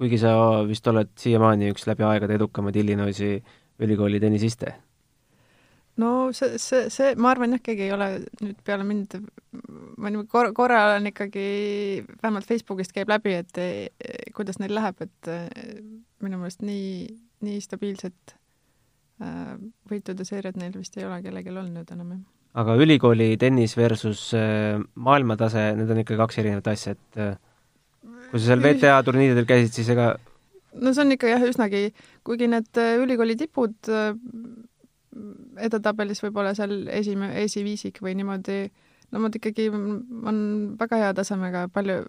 [0.00, 0.34] kuigi sa
[0.68, 3.38] vist oled siiamaani üks läbi aegade edukamaid Illinoisi
[3.78, 4.74] ülikooli tennisiste
[5.98, 8.08] no see, see, see, ma arvan jah, keegi ei ole
[8.42, 9.18] nüüd peale mind,
[9.98, 11.46] ma niimoodi korra, korra olen ikkagi,
[12.22, 13.68] vähemalt Facebookist käib läbi, et e,
[14.36, 15.38] kuidas neil läheb, et e,
[16.24, 17.08] minu meelest nii,
[17.46, 18.34] nii stabiilset
[19.24, 19.54] äh,
[19.90, 22.24] võitude seeriat neil vist ei ole kellelgi olnud enam, jah.
[22.62, 27.36] aga ülikooli tennis versus äh, maailmatase, need on ikka kaks erinevat asja, et äh,
[28.30, 30.12] kui sa seal VTA turniiridel käisid, siis ega
[30.78, 31.88] no see on ikka jah, üsnagi,
[32.26, 33.90] kuigi need ülikooli tipud
[35.68, 38.58] edetabelis võib-olla seal esime-, esiviisik või niimoodi,
[39.14, 40.40] nemad ikkagi on
[40.80, 42.02] väga hea tasemega, palju,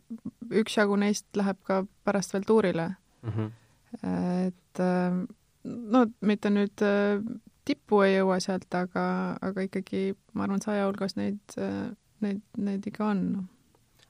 [0.61, 2.89] üksjagu neist läheb ka pärast veel tuurile
[3.23, 3.35] mm.
[3.35, 3.51] -hmm.
[4.47, 4.83] et
[5.63, 6.83] no mitte nüüd
[7.69, 9.05] tippu ei jõua sealt, aga,
[9.41, 11.55] aga ikkagi ma arvan, saja hulgas neid,
[12.23, 13.25] neid, neid ikka on.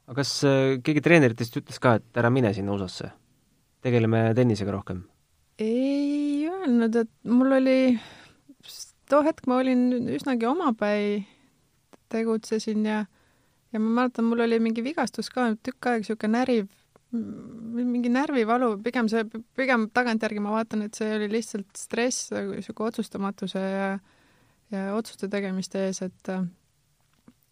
[0.07, 0.35] aga kas
[0.83, 3.11] keegi treeneritest ütles ka, et ära mine sinna USA-sse?
[3.81, 5.03] tegeleme tennisega rohkem?
[5.59, 7.79] ei öelnud, et mul oli
[9.09, 11.23] too hetk ma olin üsnagi omapäi,
[12.13, 12.99] tegutsesin ja,
[13.73, 16.69] ja ma mäletan, mul oli mingi vigastus ka tükk aega, niisugune närv,
[17.89, 19.25] mingi närvivalu, pigem see,
[19.57, 23.91] pigem tagantjärgi ma vaatan, et see oli lihtsalt stress, niisugune otsustamatuse ja,
[24.73, 26.33] ja otsuste tegemiste ees, et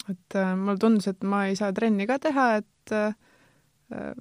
[0.07, 4.13] et mulle tundus, et ma ei saa trenni ka teha, et äh,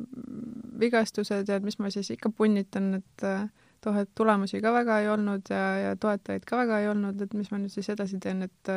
[0.80, 3.46] vigastused ja et mis ma siis ikka punnitan, et äh,
[3.86, 7.34] too hetk tulemusi ka väga ei olnud ja, ja toetajaid ka väga ei olnud, et
[7.38, 8.72] mis ma nüüd siis edasi teen, et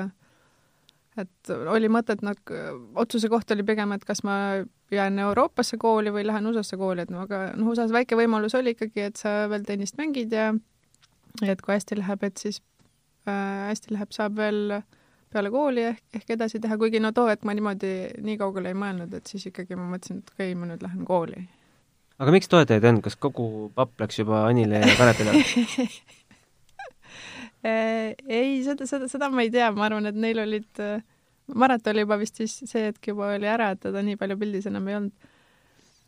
[1.20, 2.38] et oli mõtet nad,
[3.02, 4.36] otsuse koht oli pigem, et kas ma
[4.94, 8.76] jään Euroopasse kooli või lähen USA-sse kooli, et no aga noh, USA-s väike võimalus oli
[8.76, 10.54] ikkagi, et sa veel tennist mängid ja
[11.42, 12.62] ja et kui hästi läheb, et siis
[13.28, 14.80] äh, hästi läheb, saab veel
[15.34, 17.94] peale kooli ehk, ehk edasi teha, kuigi no too hetk ma niimoodi
[18.26, 21.06] nii kaugele ei mõelnud, et siis ikkagi ma mõtlesin, et okei okay,, ma nüüd lähen
[21.10, 21.48] kooli
[22.20, 25.36] aga miks toetajaid on, kas kogu papp läks juba Anile ja Kanepile
[27.64, 31.02] äh, ei, seda, seda, seda ma ei tea, ma arvan, et neil olid, äh,
[31.60, 34.68] Marat oli juba vist siis see hetk juba oli ära, et teda nii palju pildis
[34.70, 35.30] enam ei olnud.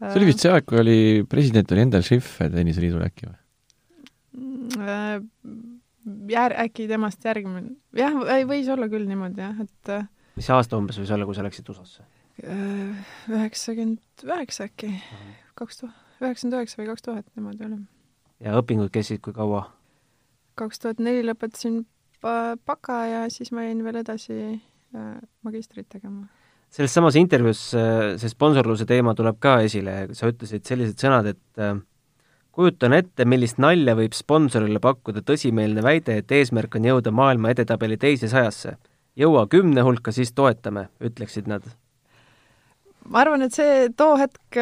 [0.04, 0.98] see oli vist see aeg, kui oli,
[1.32, 3.38] president oli Endel Schiff tenniseliidul äkki või?
[4.82, 5.18] Äh,
[6.32, 8.18] jär-, äkki temast järgmine, jah,
[8.50, 9.96] võis olla küll niimoodi jah, et
[10.40, 12.08] mis aasta umbes võis olla, kui sa läksid USA-sse?
[12.42, 14.90] Üheksakümmend üheksa äkki
[15.62, 17.80] kaks tuhat, üheksakümmend üheksa või kaks tuhat, niimoodi oli.
[18.46, 19.66] ja õpingud kestsid kui kaua?
[20.60, 21.82] kaks tuhat neli lõpetasin
[22.22, 26.28] baka ja siis ma jäin veel edasi äh, magistrit tegema.
[26.70, 31.62] selles samas intervjuus äh, see sponsorluse teema tuleb ka esile, sa ütlesid sellised sõnad, et
[31.62, 31.80] äh,
[32.52, 37.98] kujutan ette, millist nalja võib sponsorile pakkuda tõsimeelne väide, et eesmärk on jõuda maailma edetabeli
[37.98, 38.78] teise sajasse.
[39.16, 41.66] jõua kümne hulka, siis toetame, ütleksid nad.
[43.10, 44.60] Ma arvan, et see too hetk,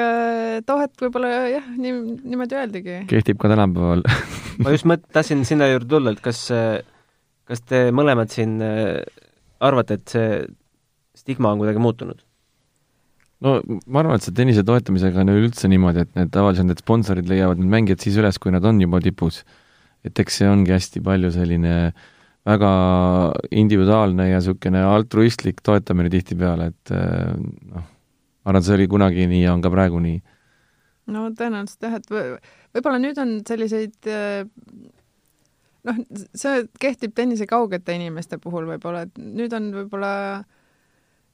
[0.67, 3.01] too hetk võib-olla jah, nii, niimoodi öeldigi.
[3.09, 4.05] kehtib ka tänapäeval
[4.63, 6.45] ma just mõt-, tahtsin sinna juurde tulla, et kas,
[7.49, 10.31] kas te mõlemad siin arvate, et see
[11.19, 12.21] stigma on kuidagi muutunud?
[13.45, 13.55] no
[13.87, 17.61] ma arvan, et see tennise toetamisega on üleüldse niimoodi, et need tavaliselt need sponsorid leiavad
[17.61, 19.43] need mängijad siis üles, kui nad on juba tipus.
[20.03, 21.75] et eks see ongi hästi palju selline
[22.47, 22.71] väga
[23.51, 27.33] individuaalne ja niisugune altruistlik toetamine tihtipeale, et eh,
[27.73, 27.87] noh,
[28.43, 30.21] ma arvan, see oli kunagi nii ja on ka praegu nii.
[31.15, 32.09] no tõenäoliselt jah, et
[32.75, 34.45] võib-olla nüüd on selliseid eh,
[35.89, 35.99] noh,
[36.33, 40.47] see kehtib tennise kaugete inimeste puhul võib-olla, et nüüd on võib-olla äh,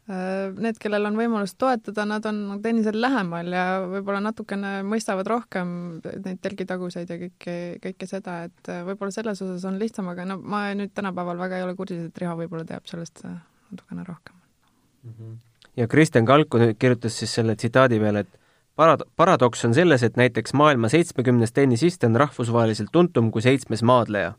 [0.06, 5.72] Äh, need, kellel on võimalus toetada, nad on tennisel lähemal ja võib-olla natukene mõistavad rohkem
[6.04, 10.38] neid telgitaguseid ja kõike, kõike seda, et äh, võib-olla selles osas on lihtsam, aga no
[10.38, 13.34] ma nüüd tänapäeval väga ei ole kursis, et Riho võib-olla teab sellest äh,
[13.72, 15.16] natukene rohkem mm.
[15.16, 15.34] -hmm.
[15.78, 18.40] Ja Kristjan Kalku kirjutas siis selle tsitaadi peale, et
[18.76, 24.34] parad-, paradoks on selles, et näiteks maailma seitsmekümnes tennisist on rahvusvaheliselt tuntum kui seitsmes maadleja.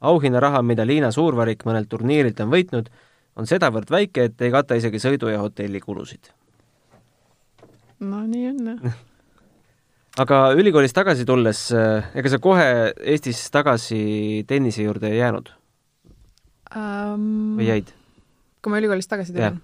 [0.00, 2.88] auhinnaraha, mida Liina Suurvarik mõnelt turniirilt on võitnud,
[3.36, 6.32] on sedavõrd väike, et ei kata isegi sõidu- ja hotellikulusid.
[8.00, 8.96] no nii on, jah
[10.22, 12.66] aga ülikoolist tagasi tulles, äh, ega sa kohe
[13.04, 15.50] Eestis tagasi tennise juurde ei jäänud
[16.76, 17.56] um,?
[17.58, 17.92] või jäid?
[18.62, 19.60] kui ma ülikoolist tagasi tulin?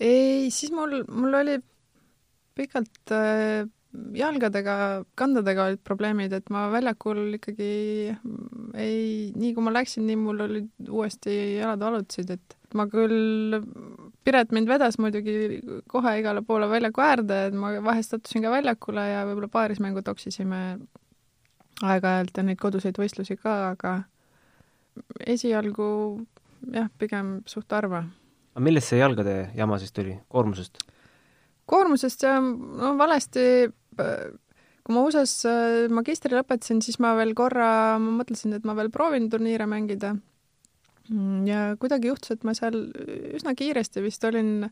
[0.00, 1.58] Ei, siis mul, mul oli
[2.58, 3.66] pikalt äh,
[4.18, 4.74] jalgadega,
[5.18, 7.70] kandadega olid probleemid, et ma väljakul ikkagi
[8.76, 13.58] ei, nii kui ma läksin, nii mul olid uuesti jalad valutasid, et ma küll,
[14.28, 19.06] Piret mind vedas muidugi kohe igale poole väljaku äärde, et ma vahest sattusin ka väljakule
[19.08, 20.60] ja võib-olla paarismängu toksisime
[21.80, 23.94] aeg-ajalt ja neid koduseid võistlusi ka, aga
[25.24, 25.88] esialgu
[26.74, 28.04] jah, pigem suht harva.
[28.54, 30.80] Aga millest see jalgade jama siis tuli, koormusest?
[31.68, 33.44] koormusest ja no valesti,
[34.88, 38.88] kui ma USA-s äh, magistri lõpetasin, siis ma veel korra, ma mõtlesin, et ma veel
[38.94, 40.14] proovin turniire mängida.
[41.12, 42.86] Mm, ja kuidagi juhtus, et ma seal
[43.36, 44.68] üsna kiiresti vist olin,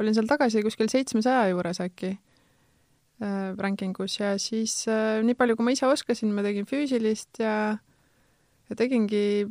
[0.00, 5.68] olin seal tagasi kuskil seitsmesaja juures äkki äh, rankingus ja siis äh, nii palju, kui
[5.68, 7.54] ma ise oskasin, ma tegin füüsilist ja
[8.70, 9.48] ja tegingi,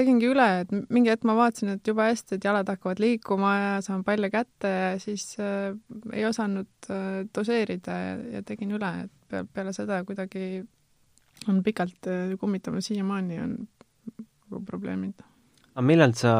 [0.00, 3.72] tegingi üle, et mingi hetk ma vaatasin, et jube hästi, et jalad hakkavad liikuma ja
[3.84, 5.70] saan palle kätte ja siis äh,
[6.12, 10.62] ei osanud äh, doseerida ja, ja tegin üle, et peale, peale seda kuidagi
[11.48, 13.58] on pikalt äh, kummitama, siiamaani on
[14.50, 15.20] nagu probleemid.
[15.70, 16.32] Aga millal sa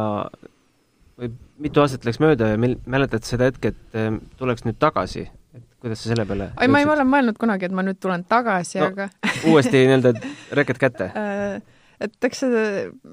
[1.20, 5.26] või mitu aastat läks mööda ja mil-, mäletad seda hetke, et eh, tuleks nüüd tagasi,
[5.56, 8.24] et kuidas sa selle peale ei, ma ei ole mõelnud kunagi, et ma nüüd tulen
[8.28, 9.10] tagasi no,, aga
[9.50, 10.14] uuesti nii-öelda
[10.60, 11.10] reket kätte.
[11.12, 12.60] Äh, et eks see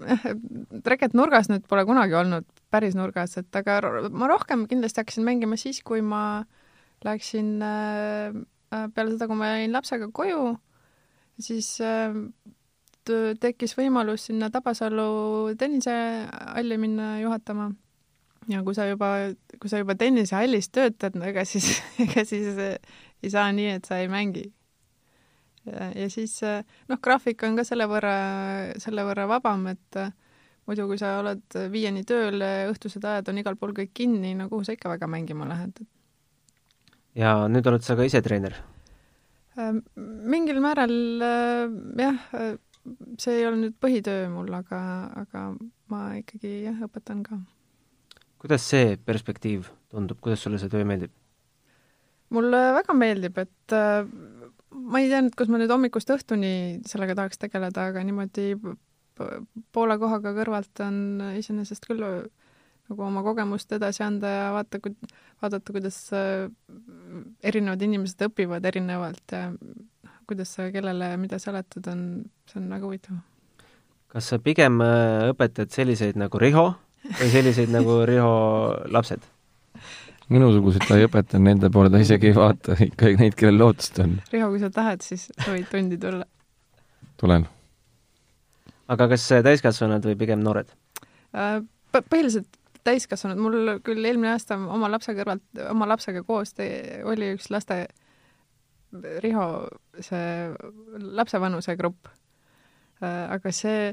[0.10, 0.28] jah,
[0.88, 3.80] reket nurgas nüüd pole kunagi olnud, päris nurgas, et aga
[4.12, 6.44] ma rohkem kindlasti hakkasin mängima siis, kui ma
[7.06, 8.38] läksin äh,
[8.74, 10.56] äh, peale seda, kui ma jäin lapsega koju,
[11.40, 11.76] siis
[13.40, 17.72] tekkis võimalus sinna Tabasalu tennisehalli minna juhatama.
[18.48, 23.30] ja kui sa juba, kui sa juba tennisehallis töötad, no ega siis, ega siis ei
[23.32, 24.52] saa nii, et sa ei mängi.
[25.68, 28.16] Ja siis äh, noh, graafik on ka selle võrra,
[28.82, 30.00] selle võrra vabam, et
[30.68, 34.68] muidu, kui sa oled viieni tööl, õhtused ajad on igal pool kõik kinni, no kuhu
[34.68, 35.84] sa ikka väga mängima lähed?
[37.18, 38.58] ja nüüd oled sa ka ise treener?
[39.98, 40.94] mingil määral
[41.98, 42.20] jah,
[43.18, 44.82] see ei ole nüüd põhitöö mul, aga,
[45.24, 45.48] aga
[45.92, 47.40] ma ikkagi jah, õpetan ka.
[48.42, 51.14] kuidas see perspektiiv tundub, kuidas sulle see töö meeldib?
[52.36, 53.76] mulle väga meeldib, et
[54.72, 58.54] ma ei tea nüüd, kas ma nüüd hommikust õhtuni sellega tahaks tegeleda, aga niimoodi
[59.74, 60.98] poole kohaga kõrvalt on
[61.40, 62.04] iseenesest küll
[62.88, 64.80] nagu oma kogemust edasi anda ja vaata,
[65.42, 66.48] vaadata, kuidas äh,
[67.44, 69.50] erinevad inimesed õpivad erinevalt ja
[70.28, 72.04] kuidas sa kellele mida seletad, on,
[72.48, 73.24] see on väga huvitav.
[74.12, 76.70] kas sa pigem äh, õpetad selliseid nagu Riho
[77.08, 78.38] või selliseid nagu Riho
[78.92, 79.26] lapsed?
[80.34, 84.18] Minusuguseid ta ei õpeta, nende poole ta isegi ei vaata, ikka neid, kellel lootust on.
[84.34, 86.28] Riho, kui sa tahad, siis sa võid tundi tulla.
[87.18, 87.48] tulen.
[88.88, 90.72] aga kas täiskasvanud või pigem noored?
[91.36, 91.62] Äh,
[91.98, 92.50] põhiliselt
[92.88, 96.68] täiskasvanud, mul küll eelmine aasta oma lapse kõrvalt, oma lapsega koos te,
[97.04, 97.86] oli üks laste
[99.22, 99.68] Riho
[100.00, 100.54] see
[101.18, 102.08] lapsevanuse grupp.
[103.04, 103.92] Äh, aga see,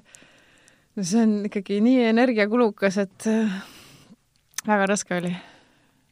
[0.95, 3.59] no see on ikkagi nii energiakulukas, et äh,
[4.69, 5.35] väga raske oli.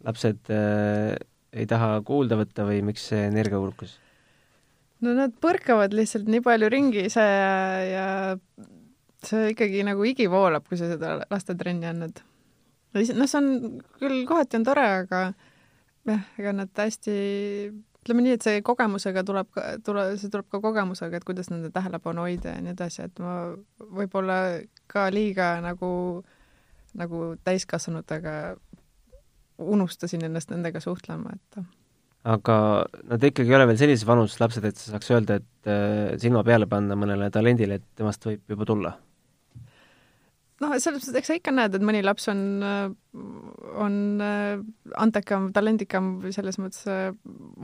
[0.06, 1.14] Lapsed äh,
[1.52, 3.98] ei taha kuulda võtta või miks see energiahulkus?
[5.02, 7.54] no nad põrkavad lihtsalt nii palju ringi ise ja,
[7.86, 8.06] ja
[9.26, 12.22] see ikkagi nagu higi voolab, kui sa seda lastetrenni annad.
[12.94, 15.22] noh, see on küll kohati on tore, aga
[16.08, 17.14] jah, ega nad hästi,
[18.02, 19.50] ütleme nii, et see kogemusega tuleb,
[19.86, 23.36] tule, see tuleb ka kogemusega, et kuidas nende tähelepanu hoida ja nii edasi, et ma
[23.78, 24.38] võib-olla
[24.90, 25.92] ka liiga nagu,
[26.98, 28.36] nagu täiskasvanutega
[29.74, 31.62] unustasin ennast nendega suhtlema, et
[32.32, 32.56] aga
[33.10, 36.44] nad ikkagi ei ole veel sellises vanuses lapsed, et sa saaks öelda, et äh, silma
[36.46, 38.98] peale panna mõnele talendile, et temast võib juba tulla?
[40.62, 42.42] noh, selles mõttes, eks sa ikka näed, et mõni laps on,
[43.82, 44.60] on äh,
[45.02, 47.08] antekam, talendikam või selles mõttes äh,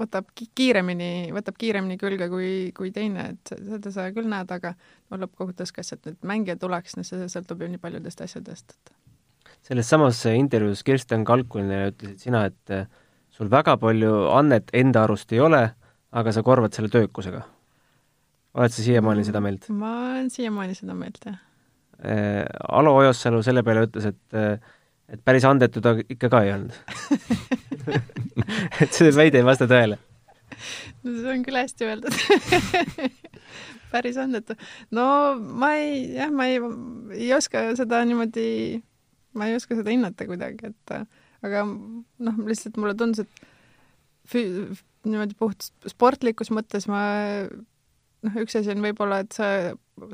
[0.00, 5.20] võtab kiiremini, võtab kiiremini külge kui, kui teine, et seda sa küll näed, aga no
[5.22, 8.96] lõppkokkuvõttes, kas sealt nüüd mängija tuleks, no see sõltub ju nii paljudest asjadest, et
[9.68, 12.86] selles samas intervjuus Kirsten Kalkunile ütlesid sina, et äh,
[13.34, 15.62] sul väga palju annet enda arust ei ole,
[16.16, 17.44] aga sa korvad selle töökusega.
[18.58, 19.68] oled sa siiamaani seda meelt?
[19.68, 21.38] ma olen siiamaani seda meelt, jah.
[21.98, 24.56] Äh, Alo Ojossalu selle peale ütles, et äh,
[25.08, 26.74] et päris andetu ta ikka ka ei olnud
[28.82, 29.96] et see väide ei vasta tõele.
[31.04, 32.18] no see on küll hästi öeldud
[33.92, 34.56] päris andetu.
[34.92, 35.06] no
[35.38, 36.60] ma ei, jah, ma ei,
[37.16, 38.48] ei oska seda niimoodi
[39.36, 40.94] ma ei oska seda hinnata kuidagi, et
[41.46, 43.48] aga noh, lihtsalt mulle tundus, et
[44.28, 47.02] füü-, niimoodi puht sportlikus mõttes ma
[47.48, 49.50] noh, üks asi on võib-olla, et sa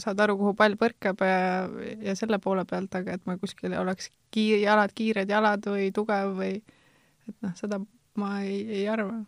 [0.02, 1.66] saad aru, kuhu pall põrkab ja,
[2.04, 6.34] ja selle poole pealt, aga et ma kuskil oleks kiir-, jalad, kiired jalad või tugev
[6.38, 6.56] või
[7.28, 7.80] et noh, seda
[8.20, 9.22] ma ei, ei arva.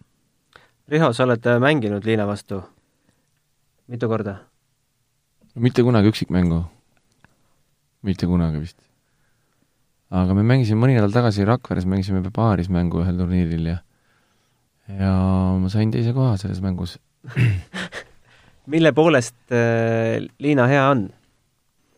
[0.86, 2.60] Riho, sa oled mänginud Liina vastu
[3.90, 4.38] mitu korda?
[5.56, 6.64] mitte kunagi üksikmängu.
[8.02, 8.85] mitte kunagi vist
[10.14, 13.78] aga me mängisime mõni nädal tagasi Rakveres, mängisime paaris mängu ühel turniiril ja
[14.86, 15.12] ja
[15.58, 16.94] ma sain teise koha selles mängus
[18.72, 21.08] mille poolest äh, Liina hea on?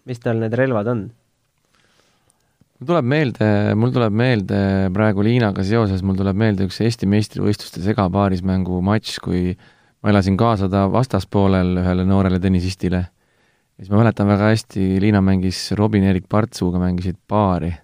[0.09, 1.03] mis tal need relvad on?
[2.79, 4.61] mul tuleb meelde, mul tuleb meelde
[4.95, 9.53] praegu Liinaga seoses, mul tuleb meelde üks Eesti meistrivõistluste segapaarismängu matš, kui
[10.01, 13.03] ma elasin kaasa ta vastaspoolel ühele noorele tennisistile.
[13.03, 17.75] ja siis ma mäletan väga hästi, Liina mängis Robin-Erik Partsuga, mängisid paari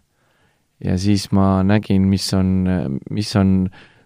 [0.84, 2.54] ja siis ma nägin, mis on,
[3.14, 3.54] mis on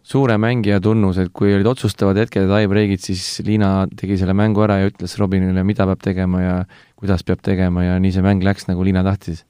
[0.09, 4.63] suure mängija tunnus, et kui olid otsustavad hetked ja tie-break'id, siis Liina tegi selle mängu
[4.65, 6.55] ära ja ütles Robinile, mida peab tegema ja
[6.99, 9.45] kuidas peab tegema ja nii see mäng läks, nagu Liina tahtis.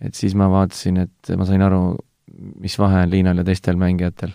[0.00, 1.96] et siis ma vaatasin, et ma sain aru,
[2.60, 4.34] mis vahe on Liinal ja teistel mängijatel.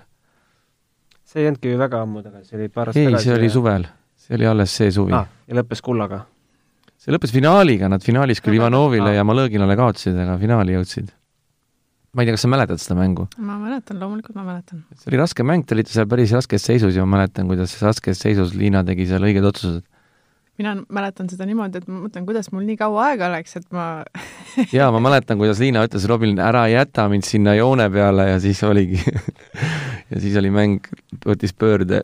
[1.24, 3.30] see ei olnudki ju väga ammu tagasi, see oli paar aastat ei, tagasi?
[3.30, 5.30] see oli suvel, see oli alles see suvi ah,.
[5.48, 6.26] ja lõppes kullaga?
[6.98, 9.20] see lõppes finaaliga, nad finaalis küll Ivanovile ah.
[9.20, 11.14] ja Malõginale kaotasid, aga finaali jõudsid
[12.12, 13.28] ma ei tea, kas sa mäletad seda mängu?
[13.40, 14.84] ma mäletan, loomulikult ma mäletan.
[15.00, 18.20] see oli raske mäng, te olite seal päris raskes seisus ja ma mäletan, kuidas raskes
[18.20, 19.86] seisus Liina tegi seal õiged otsused.
[20.60, 23.86] mina mäletan seda niimoodi, et ma mõtlen, kuidas mul nii kaua aega läks, et ma
[24.78, 28.64] jaa, ma mäletan, kuidas Liina ütles Robinile, ära jäta mind sinna joone peale ja siis
[28.68, 29.00] oligi
[30.12, 30.92] ja siis oli mäng,
[31.24, 32.04] võttis pöörde.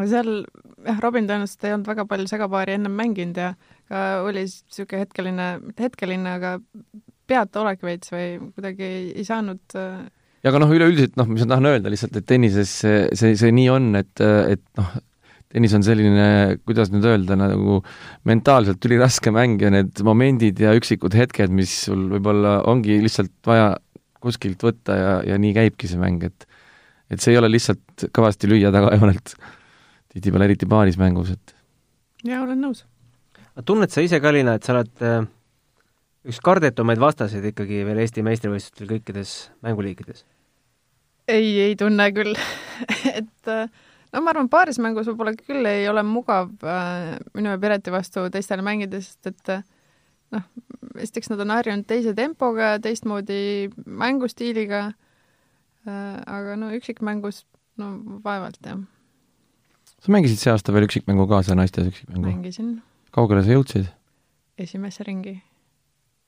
[0.00, 0.42] seal
[0.86, 3.54] jah, Robin tõenäoliselt ei olnud väga palju segapaari ennem mänginud ja
[3.90, 6.56] ka oli niisugune hetkeline, mitte hetkeline, aga
[7.30, 10.00] peataolek veits või kuidagi ei, ei saanud äh,
[10.40, 13.52] ja aga noh, üleüldiselt noh, mis ma tahan öelda lihtsalt, et tennises see, see, see
[13.54, 14.92] nii on, et, et noh,
[15.50, 16.26] tennis on selline,
[16.64, 17.80] kuidas nüüd öelda, nagu
[18.28, 23.74] mentaalselt üliraske mäng ja need momendid ja üksikud hetked, mis sul võib-olla ongi lihtsalt vaja
[24.20, 26.46] kuskilt võtta ja, ja nii käibki see mäng, et
[27.10, 29.32] et see ei ole lihtsalt kõvasti lüüa tagajoonelt,
[30.14, 31.54] tihtipeale eriti paarismängus, et
[32.28, 32.84] jaa, olen nõus.
[33.66, 35.20] tunned sa ise ka, Liina, et sa oled äh
[36.28, 40.24] üks kardetumaid vastaseid ikkagi veel Eesti meistrivõistlustel kõikides mänguliikides?
[41.30, 42.34] ei, ei tunne küll
[43.20, 43.70] et äh,
[44.12, 48.64] no ma arvan, paarismängus võib-olla küll ei ole mugav äh, minu ja Pireti vastu teistele
[48.66, 49.64] mängida, sest et äh,
[50.36, 50.46] noh,
[51.00, 57.46] esiteks nad on harjunud teise tempoga, teistmoodi mängustiiliga äh,, aga no üksikmängus
[57.80, 58.82] no vaevalt, jah.
[59.96, 62.28] sa mängisid see aasta veel üksikmängu kaasa, naistes üksikmängu?
[62.28, 62.74] mängisin.
[63.16, 63.94] kaugele sa jõudsid?
[64.60, 65.40] esimesse ringi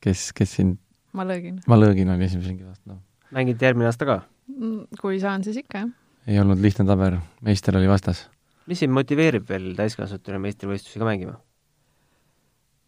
[0.03, 0.79] kes, kes sind
[1.17, 1.59] Malõgin.
[1.69, 3.01] Malõgin oli esimese ringi vastu, noh.
[3.37, 4.21] mängid järgmine aasta ka?
[4.49, 5.91] Mm, kui saan, siis ikka, jah.
[6.25, 8.27] ei olnud lihtne taber, meister oli vastas.
[8.71, 11.37] mis sind motiveerib veel täiskasvanutele meistrivõistlusi ka mängima?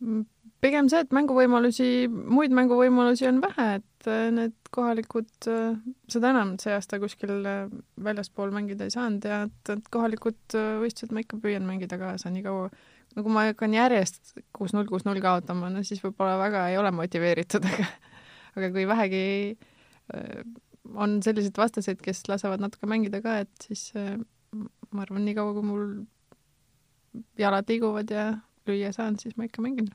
[0.00, 0.24] Mm,
[0.64, 5.76] pigem see, et mänguvõimalusi, muid mänguvõimalusi on vähe, et äh, need kohalikud, äh,
[6.10, 7.66] seda enam, see aasta kuskil äh,
[8.08, 12.46] väljaspool mängida ei saanud ja et, et kohalikud võistlused ma ikka püüan mängida kaasa nii
[12.46, 12.72] kaua,
[13.14, 17.66] no kui ma hakkan järjest kuus-null, kuus-null kaotama, no siis võib-olla väga ei ole motiveeritud,
[17.70, 17.88] aga
[18.54, 19.24] aga kui vähegi
[20.94, 25.86] on selliseid vastaseid, kes lasevad natuke mängida ka, et siis ma arvan, niikaua kui mul
[27.38, 28.26] jalad liiguvad ja
[28.68, 29.90] lüüa saan, siis ma ikka mängin.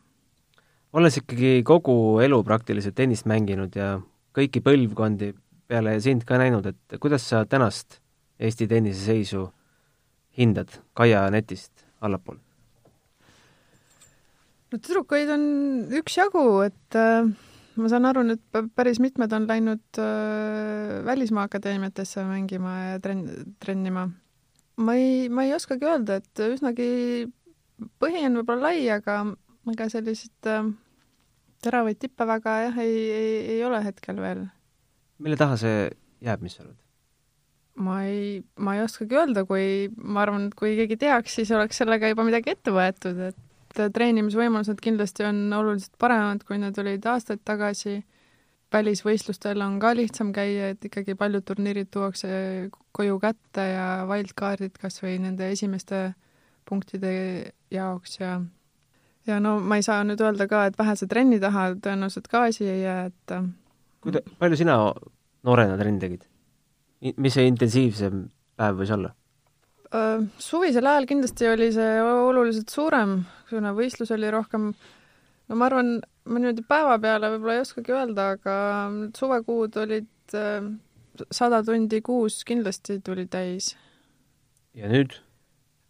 [0.94, 4.00] olles ikkagi kogu elu praktiliselt tennist mänginud ja
[4.34, 5.34] kõiki põlvkondi
[5.70, 8.00] peale sind ka näinud, et kuidas sa tänast
[8.40, 9.50] Eesti tennise seisu
[10.38, 12.40] hindad Kaia netist allapool?
[14.70, 15.46] No tüdrukuid on
[16.00, 17.30] üksjagu, et äh,
[17.80, 18.42] ma saan aru, nüüd
[18.78, 24.10] päris mitmed on läinud äh, välismaa akadeemiatesse mängima ja trenn, trennima.
[24.80, 26.90] ma ei, ma ei oskagi öelda, et üsnagi
[28.02, 29.22] põhi on võib-olla lai, aga
[29.70, 30.70] ega selliseid äh,
[31.64, 34.46] teravaid tippe väga jah, ei, ei, ei ole hetkel veel.
[35.20, 35.90] mille taha see
[36.24, 36.78] jääb, mis sa arvad?
[37.80, 41.80] ma ei, ma ei oskagi öelda, kui ma arvan, et kui keegi teaks, siis oleks
[41.80, 43.46] sellega juba midagi ette võetud, et
[43.94, 48.04] treenimisvõimalused kindlasti on oluliselt paremad, kui need olid aastaid tagasi.
[48.74, 55.02] välisvõistlustel on ka lihtsam käia, et ikkagi paljud turniirid tuuakse koju kätte ja wildcardid kas
[55.02, 56.14] või nende esimeste
[56.70, 58.42] punktide jaoks ja
[59.28, 62.68] ja no ma ei saa nüüd öelda ka, et vähese trenni taha tõenäoliselt ka asi
[62.70, 63.34] ei jää, et
[64.06, 64.78] kuida-, palju sina
[65.44, 66.28] noorena trenni tegid?
[67.18, 68.28] mis see intensiivsem
[68.60, 69.14] päev võis olla?
[69.90, 74.70] Suvisel ajal kindlasti oli see oluliselt suurem, kuna võistlus oli rohkem,
[75.50, 75.96] no ma arvan,
[76.30, 78.58] ma niimoodi päeva peale võib-olla ei oskagi öelda, aga
[79.18, 80.36] suvekuud olid
[81.34, 83.74] sada tundi kuus kindlasti tuli täis.
[84.78, 85.18] ja nüüd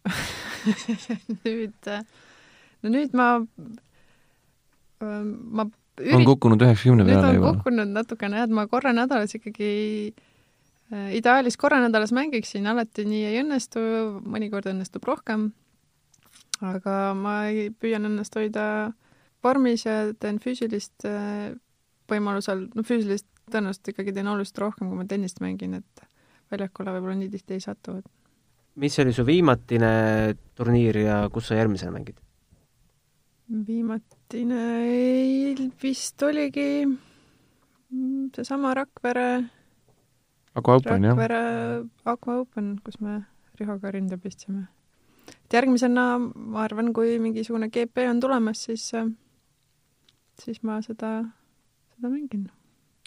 [1.44, 1.90] nüüd,
[2.80, 3.28] no nüüd ma,
[5.04, 5.68] ma
[6.00, 6.16] ürit...
[6.16, 7.52] on kukkunud üheksakümne peale juba?
[7.58, 9.68] kukkunud natukene jah, et ma korra nädalas ikkagi
[10.08, 10.29] äh,
[10.90, 13.80] ideaalis korra nädalas mängiksin, alati nii ei õnnestu,
[14.26, 15.50] mõnikord õnnestub rohkem.
[16.60, 17.34] aga ma
[17.80, 18.92] püüan ennast hoida
[19.44, 21.54] vormis ja teen füüsilist äh,
[22.10, 26.02] võimalusel, no füüsilist tõenäoliselt ikkagi teen oluliselt rohkem, kui ma tennist mängin, et
[26.52, 28.00] väljakule võib-olla nii tihti ei satu,
[28.80, 29.92] mis oli su viimatine
[30.58, 32.18] turniir ja kus sa järgmisena mängid?
[33.50, 34.64] viimatine
[35.82, 36.84] vist oligi
[38.36, 39.26] seesama Rakvere
[40.54, 41.14] Aqua Open, jah?
[41.14, 41.40] Rakvere
[42.04, 43.20] Aqua Open, kus me
[43.60, 44.66] Rihoga rinda pistsime.
[45.30, 48.88] et järgmisena, ma arvan, kui mingisugune GP on tulemas, siis,
[50.40, 51.20] siis ma seda,
[51.94, 52.48] seda mängin.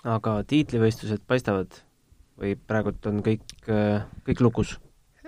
[0.04, 1.84] aga tiitlivõistlused paistavad
[2.40, 4.78] või praegult on kõik, kõik lukus?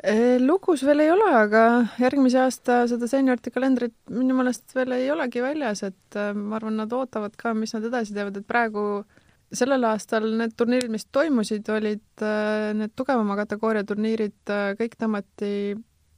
[0.04, 1.62] Äh, lugus veel ei ole, aga
[1.98, 6.76] järgmise aasta seda seeniorite kalendrit minu meelest veel ei olegi väljas, et äh, ma arvan,
[6.82, 9.06] nad ootavad ka, mis nad edasi teevad, et praegu
[9.54, 14.42] sellel aastal need turniirid, mis toimusid, olid äh, need tugevama kategooria turniirid,
[14.80, 15.54] kõik tõmmati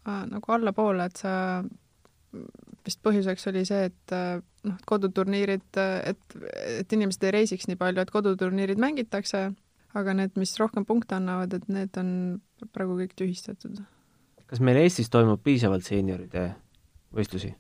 [0.07, 1.31] nagu allapoole, et sa,
[2.87, 4.13] vist põhjuseks oli see, et
[4.63, 5.65] noh, koduturniirid,
[6.07, 6.35] et,
[6.79, 9.49] et inimesed ei reisiks nii palju, et koduturniirid mängitakse
[9.97, 12.09] aga need, mis rohkem punkte annavad, et need on
[12.75, 13.79] praegu kõik tühistatud.
[14.47, 16.49] kas meil Eestis toimub piisavalt seenioride
[17.15, 17.53] võistlusi?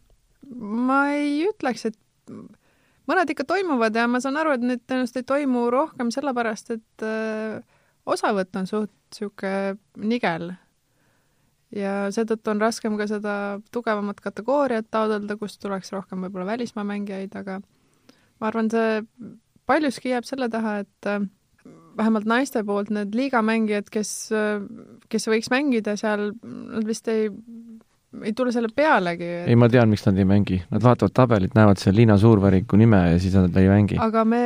[0.87, 1.97] ma ei ütleks, et
[3.07, 7.05] mõned ikka toimuvad ja ma saan aru, et need tõenäoliselt ei toimu rohkem sellepärast, et
[7.07, 7.59] äh,
[8.07, 10.51] osavõtt on suht niisugune nigel.
[11.75, 13.33] ja seetõttu on raskem ka seda
[13.75, 17.59] tugevamat kategooriat taotleda, kust tuleks rohkem võib-olla välismaa mängijaid, aga
[18.39, 19.01] ma arvan, see
[19.67, 21.25] paljuski jääb selle taha, et äh,
[21.97, 24.11] vähemalt naiste poolt need liigamängijad, kes,
[25.09, 27.31] kes võiks mängida seal, nad vist ei,
[28.23, 29.47] ei tule selle pealegi et....
[29.51, 30.59] ei, ma tean, miks nad ei mängi.
[30.73, 34.01] Nad vaatavad tabelit, näevad seal Liina Suurvariku nime ja siis nad ei mängi.
[34.01, 34.43] aga me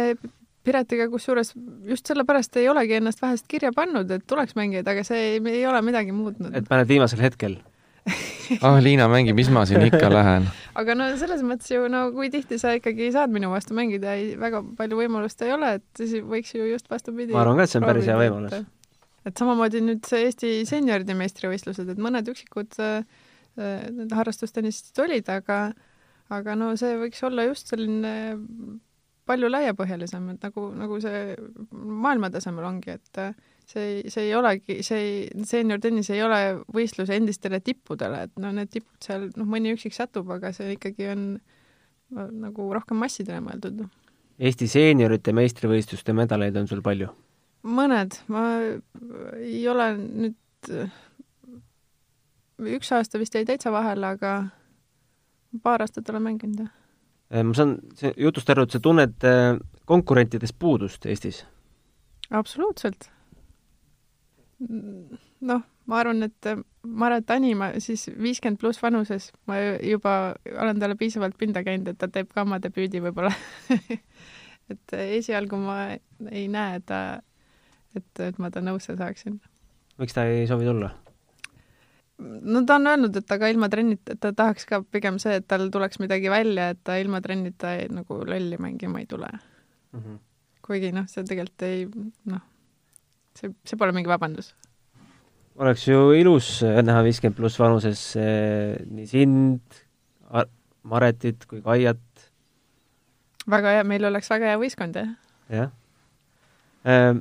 [0.61, 1.55] Piretiga kusjuures
[1.89, 5.63] just sellepärast ei olegi ennast vähest kirja pannud, et tuleks mängijaid, aga see ei, ei
[5.65, 6.53] ole midagi muutnud.
[6.53, 7.57] et paned viimasel hetkel
[8.65, 10.45] ah, Liina mängib, mis ma siin ikka lähen.
[10.77, 14.35] aga no selles mõttes ju no kui tihti sa ikkagi saad minu vastu mängida, ei,
[14.41, 17.33] väga palju võimalust ei ole, et siis võiks ju just vastupidi.
[17.33, 18.69] ma arvan ka, et see on päris hea võimalus.
[19.29, 23.01] et samamoodi nüüd see Eesti seenioride meistrivõistlused, et mõned üksikud äh,
[23.57, 25.63] need harrastustennisistid olid, aga
[26.31, 28.13] aga no see võiks olla just selline
[29.27, 31.35] palju laiapõhjalisem, et nagu, nagu see
[31.71, 33.21] maailma tasemel ongi, et
[33.69, 36.39] see ei, see ei olegi, see ei, seeniortennis ei ole
[36.73, 41.11] võistlus endistele tippudele, et no need tipud seal, noh, mõni üksik satub, aga see ikkagi
[41.13, 41.25] on
[42.11, 43.85] nagu rohkem massidele mõeldud.
[44.41, 47.11] Eesti seeniorite meistrivõistluste medaleid on sul palju?
[47.61, 48.43] mõned, ma
[49.37, 50.37] ei ole nüüd,
[52.61, 54.33] üks aasta vist jäi täitsa vahele, aga
[55.63, 56.75] paar aastat olen mänginud, jah.
[57.31, 57.77] Äh, ma saan
[58.17, 59.55] jutust aru, et sa tunned äh,
[59.85, 61.45] konkurentidest puudust Eestis?
[62.31, 63.09] absoluutselt
[65.41, 66.49] noh, ma arvan, et
[66.83, 72.09] Maret Anima siis viiskümmend pluss vanuses ma juba olen talle piisavalt pinda käinud, et ta
[72.11, 73.33] teeb ka oma debüüdi võib-olla
[74.71, 75.79] et esialgu ma
[76.29, 77.01] ei näe ta
[77.95, 79.39] et, et ma ta nõusse saaksin.
[80.01, 80.93] miks ta ei soovi tulla?
[82.21, 85.69] No ta on öelnud, et aga ilma trennita, ta tahaks ka pigem see, et tal
[85.73, 89.31] tuleks midagi välja, et ta ilma trennita ei, nagu lolli mängima ei tule
[89.91, 90.19] Mm -hmm.
[90.61, 91.87] kuigi noh, see tegelikult ei
[92.25, 92.39] noh,
[93.35, 94.55] see, see pole mingi vabandus.
[95.55, 99.61] oleks ju ilus äh, näha viiskümmend pluss vanuses eh, nii sind,
[100.83, 102.31] Maretit kui Kaiat.
[103.49, 105.11] väga hea, meil oleks väga hea võistkond, jah.
[105.49, 105.69] jah
[106.85, 107.19] ehm,.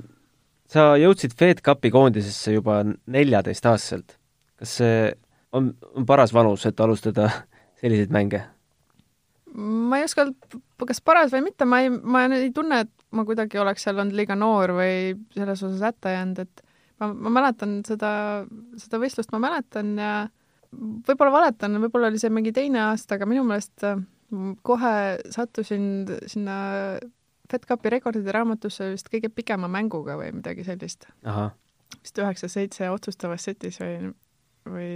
[0.71, 4.20] sa jõudsid Fed Cupi koondisesse juba neljateistaastaselt.
[4.61, 5.11] Kas see
[5.57, 7.31] on, on paras vanus, et alustada
[7.81, 8.45] selliseid mänge?
[9.51, 13.25] ma ei oska öelda, kas paras või mitte, ma ei, ma ei tunne, et ma
[13.27, 16.63] kuidagi oleks seal olnud liiga noor või selles osas hätta jäänud, et
[17.03, 18.13] ma, ma mäletan seda,
[18.79, 20.13] seda võistlust ma mäletan ja
[20.71, 23.99] võib-olla valetan, võib-olla oli see mingi teine aasta, aga minu meelest äh,
[24.63, 24.95] kohe
[25.35, 26.57] sattusin sinna
[27.51, 31.09] FedCupi rekordide raamatusse vist kõige pikema mänguga või midagi sellist.
[31.99, 34.13] vist üheksa-seitse otsustavas setis või,
[34.73, 34.95] või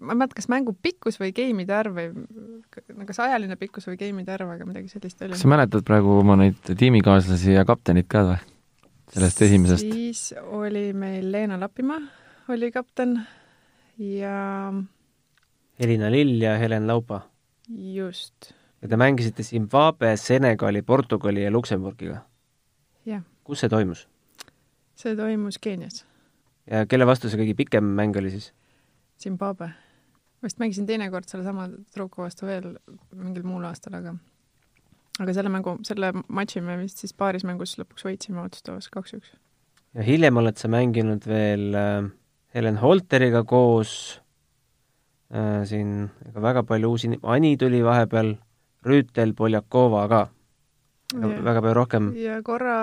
[0.00, 3.96] ma ei mäleta, kas mängu pikkus või geimide arv või no kas ajaline pikkus või
[4.00, 5.36] geimide arv, aga midagi sellist oli.
[5.36, 8.38] kas sa mäletad praegu oma neid tiimikaaslasi ja kaptenit ka või?
[9.14, 9.92] sellest esimesest?
[9.92, 12.02] siis oli meil Leena Lapimaa
[12.48, 13.20] oli kapten
[13.98, 14.72] ja
[15.78, 17.20] Elina Lill ja Helen Laupa.
[17.68, 18.52] just.
[18.82, 22.20] ja te mängisite Zimbabwe, Senegali, Portugali ja Luksemburgiga?
[23.06, 23.22] jah.
[23.44, 24.08] kus see toimus?
[24.94, 26.04] see toimus Keenias.
[26.70, 28.52] Ja kelle vastu see kõige pikem mäng oli siis?
[29.22, 29.72] Zimbabwe
[30.44, 32.74] vist mängisin teinekord sellesama tüdruku vastu veel
[33.14, 34.14] mingil muul aastal, aga
[35.22, 39.32] aga selle mängu, selle matši me vist siis paaris mängus lõpuks võitsime otsustavas kaks-üks.
[39.96, 42.08] ja hiljem oled sa mänginud veel äh,
[42.54, 43.92] Helen Holteriga koos
[45.32, 48.36] äh,, siin ega väga palju uusi, Ani tuli vahepeal,
[48.86, 50.26] Rüütel, Poljakova ka.
[51.16, 52.76] väga palju rohkem ja korra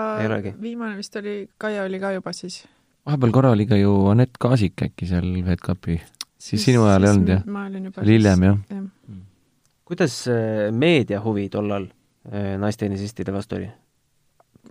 [0.62, 2.64] viimane vist oli, Kaia oli ka juba siis.
[3.06, 6.00] Vahepeal korra oli ka ju Anett Kaasik äkki seal FedCupi
[6.44, 7.46] siis sinu ajal ei olnud, jah?
[7.48, 8.84] ma olin juba hiljem, jah ja.?
[9.90, 13.70] kuidas äh, meedia huvi tollal äh, naistennisistide vastu oli?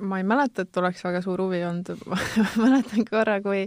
[0.00, 2.20] ma ei mäleta, et oleks väga suur huvi olnud ma
[2.64, 3.66] mäletan korra, kui,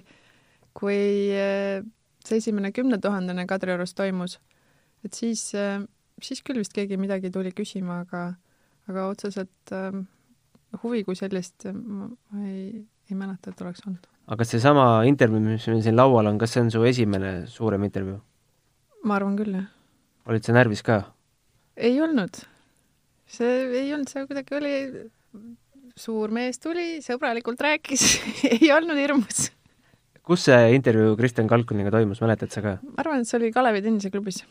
[0.77, 1.01] kui
[1.33, 1.85] äh,
[2.25, 4.39] see esimene kümnetuhandene Kadriorus toimus,
[5.05, 5.51] et siis,
[6.25, 8.23] siis küll vist keegi midagi tuli küsima, aga,
[8.89, 9.75] aga otseselt
[10.81, 15.41] huvi kui sellist ma, ma ei, ei mäleta, et oleks olnud aga kas seesama intervjuu,
[15.43, 18.17] mis meil siin laual on, kas see on su esimene suurem intervjuu?
[19.05, 19.67] ma arvan küll, jah.
[20.29, 21.01] olid sa närvis ka?
[21.77, 22.41] ei olnud.
[23.29, 23.53] see
[23.83, 24.73] ei olnud, see kuidagi oli,
[25.99, 28.07] suur mees tuli, sõbralikult rääkis
[28.55, 29.49] ei olnud hirmus.
[30.25, 32.77] kus see intervjuu Kristjan Kalkuniga toimus, mäletad sa ka?
[32.81, 34.41] ma arvan, et see oli Kalevi tenniseklubis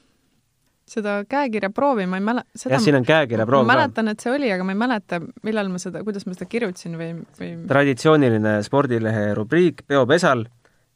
[0.89, 2.45] seda käekirja proovi ma ei mäle-.
[2.69, 5.71] jah, siin on käekirja proov ma mäletan, et see oli, aga ma ei mäleta, millal
[5.73, 10.45] ma seda, kuidas ma seda kirjutasin või, või traditsiooniline spordilehe rubriik Peopesal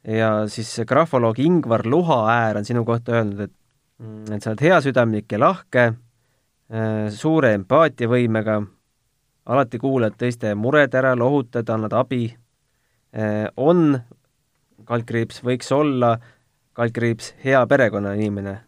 [0.08, 3.54] ja siis grafoloog Ingvar Luhaäär on sinu kohta öelnud, et
[4.02, 8.60] mm, et sa oled heasüdamlik ja lahke, äh, suure empaatiavõimega,
[9.48, 12.26] alati kuulad teiste mured ära, lohutad, annad abi,
[13.16, 13.96] äh, on,
[14.84, 16.18] kaldkriips, võiks olla,
[16.78, 18.58] kaldkriips, hea perekonnainimene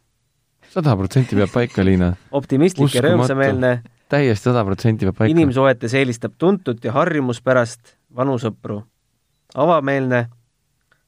[0.70, 2.12] sada protsenti peab paika, Liina.
[2.30, 3.72] optimistlik ja rõõmsameelne.
[4.10, 5.34] täiesti sada protsenti peab paika.
[5.34, 8.82] inimsuhetes eelistab tuntut ja harjumuspärast vanu sõpru.
[9.54, 10.28] avameelne,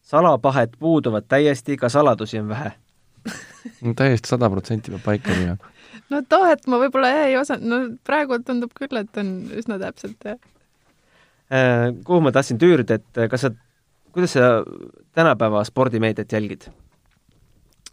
[0.03, 2.73] salapahet puuduvad täiesti, ka saladusi on vähe
[3.85, 5.57] no täiesti sada protsenti peab paika, Liina.
[6.11, 10.39] no tahet ma võib-olla ei osanud, no praegu tundub küll, et on üsna täpselt, jah
[11.53, 11.93] äh,.
[12.05, 13.55] kuhu ma tahtsin tüürida, et kas sa,
[14.13, 14.53] kuidas sa
[15.15, 16.67] tänapäeva spordimeediat jälgid?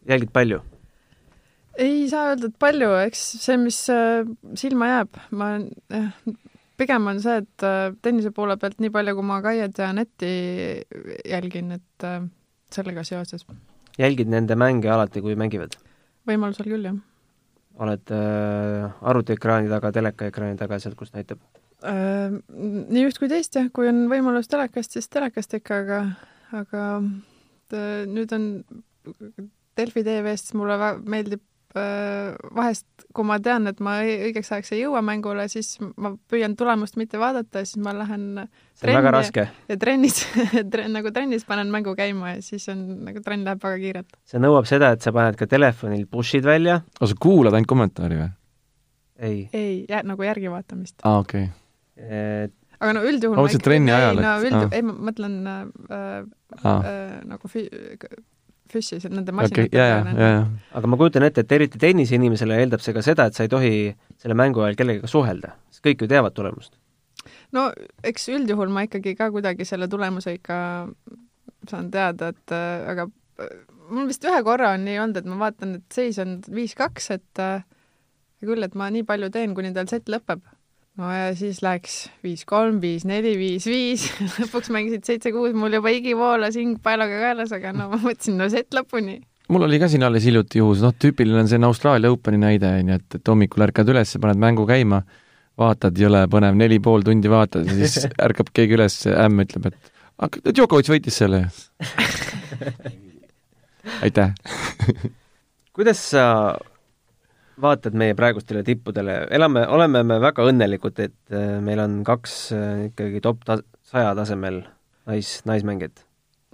[0.10, 0.64] jälgid palju?
[1.80, 4.28] Ei saa öelda, et palju, eks see, mis äh,
[4.60, 6.10] silma jääb, ma jah,
[6.80, 10.32] pigem on see, et äh, tennise poole pealt nii palju, kui ma Kaiet ja Anetti
[11.28, 12.24] jälgin, et äh,
[12.74, 13.46] sellega seoses.
[14.00, 15.78] jälgid nende mänge alati, kui mängivad?
[16.30, 17.00] võimalusel küll, jah.
[17.80, 21.42] oled äh, arvutiekraani taga, telekaekraani taga, sealt, kus näitab
[21.84, 22.36] äh,?
[22.50, 26.02] Nii üht kui teist, jah, kui on võimalus telekast, siis telekast ikka, aga,
[26.64, 26.86] aga
[28.10, 28.52] nüüd on
[29.80, 30.76] Delfi tv-st mulle
[31.08, 31.44] meeldib
[31.76, 36.98] vahest, kui ma tean, et ma õigeks ajaks ei jõua mängule, siis ma püüan tulemust
[36.98, 39.46] mitte vaadata siis ma lähen see on väga raske.
[39.70, 40.24] ja trennis
[40.74, 44.18] trenn, nagu trennis panen mängu käima ja siis on, nagu trenn läheb väga kiirelt.
[44.30, 46.80] see nõuab seda, et sa paned ka telefonil push'id välja.
[46.98, 48.32] aga sa kuulad ainult kommentaari või?
[49.20, 49.44] ei.
[49.54, 50.98] ei, nagu järgi vaatamist.
[51.04, 52.50] aa, okei okay..
[52.80, 55.64] aga no üldjuhul ma mõtlesin trenni ajal, et no üld-, ei ma mõtlen äh,
[56.66, 57.70] äh, nagu fi-,
[58.72, 60.04] füssis, et nende masinate okay, peale.
[60.10, 60.60] Nende...
[60.80, 63.74] aga ma kujutan ette, et eriti tenniseinimesele eeldab see ka seda, et sa ei tohi
[64.20, 66.78] selle mängu ajal kellegagi suhelda, sest kõik ju teavad tulemust.
[67.56, 67.70] no
[68.06, 70.60] eks üldjuhul ma ikkagi ka kuidagi selle tulemuse ikka
[71.70, 73.08] saan teada, et äh, aga
[73.42, 73.58] äh,
[73.90, 77.44] mul vist ühe korra on nii olnud, et ma vaatan, et seis on viis-kaks, et
[77.44, 77.66] äh,
[78.46, 80.44] küll, et ma nii palju teen, kuni tal set lõpeb.
[81.00, 81.96] No ja siis läks
[82.26, 84.10] viis-kolm, viis-neli, viis-viis,
[84.42, 88.50] lõpuks mängisid seitse-kuus, mul juba higi voolas, hing paelaga kaelas, aga no ma mõtlesin, no
[88.52, 89.20] set lõpuni.
[89.50, 92.92] Mul oli ka siin alles hiljuti juhus, noh, tüüpiline on selline Austraalia Openi näide, on
[92.92, 95.00] ju, et, et hommikul ärkad üles, paned mängu käima,
[95.60, 99.94] vaatad, jõle põnev, neli pool tundi vaatad ja siis ärkab keegi üles, ämm ütleb, et
[100.28, 101.48] aga Djokovic võitis selle.
[104.06, 104.36] Aitäh.
[105.74, 106.24] Kuidas sa
[107.62, 112.86] vaatad meie praegustele tippudele, elame, oleme me väga õnnelikud, et äh, meil on kaks äh,
[112.90, 114.64] ikkagi top ta-, saja tasemel
[115.10, 116.06] nais, naismängijat?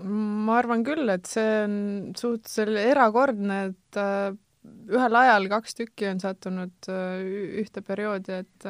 [0.06, 1.76] ma arvan küll, et see on
[2.20, 4.34] suhteliselt erakordne, et äh,
[4.92, 6.90] ühel ajal kaks tükki on sattunud
[7.62, 8.66] ühte perioodi, et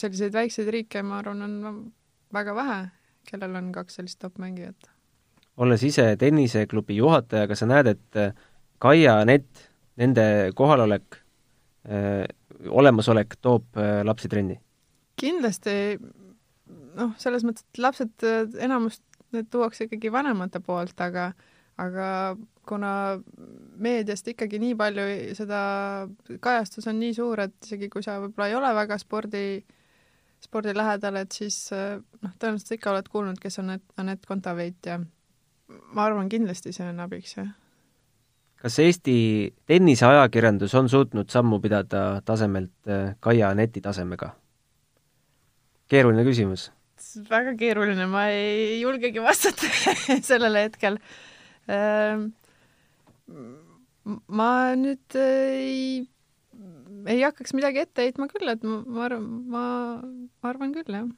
[0.00, 1.80] selliseid väikseid riike, ma arvan, on
[2.32, 2.78] väga vähe,
[3.28, 4.88] kellel on kaks sellist top-mängijat.
[5.60, 8.38] olles ise tenniseklubi juhataja, kas sa näed, et
[8.80, 9.66] Kaia Nett,
[10.00, 10.24] nende
[10.56, 11.19] kohalolek
[12.68, 14.58] olemasolek toob äh, lapsi trenni?
[15.20, 15.72] kindlasti
[16.96, 19.04] noh, selles mõttes, et lapsed, äh, enamust
[19.34, 21.30] need tuuakse ikkagi vanemate poolt, aga
[21.80, 22.06] aga
[22.68, 22.92] kuna
[23.80, 25.04] meediast ikkagi nii palju
[25.38, 25.60] seda,
[26.44, 29.44] kajastus on nii suur, et isegi kui sa võib-olla ei ole väga spordi,
[30.44, 34.98] spordi lähedal, et siis noh, tõenäoliselt sa ikka oled kuulnud, kes on Anett Kontaveit ja
[35.00, 37.48] ma arvan, kindlasti see on abiks, jah
[38.60, 39.14] kas Eesti
[39.68, 44.34] tenniseajakirjandus on suutnud sammu pidada tasemelt äh, Kaia Aneti tasemega?
[45.90, 46.68] keeruline küsimus.
[47.30, 49.66] väga keeruline, ma ei julgegi vastata
[50.28, 51.00] sellele hetkel.
[51.70, 52.28] Ähm,
[54.30, 56.04] ma nüüd ei,
[57.10, 59.64] ei hakkaks midagi ette heitma küll, et ma, arvan, ma
[60.46, 61.10] arvan küll, jah.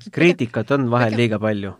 [0.00, 1.76] kas kriitikat on vahel liiga palju?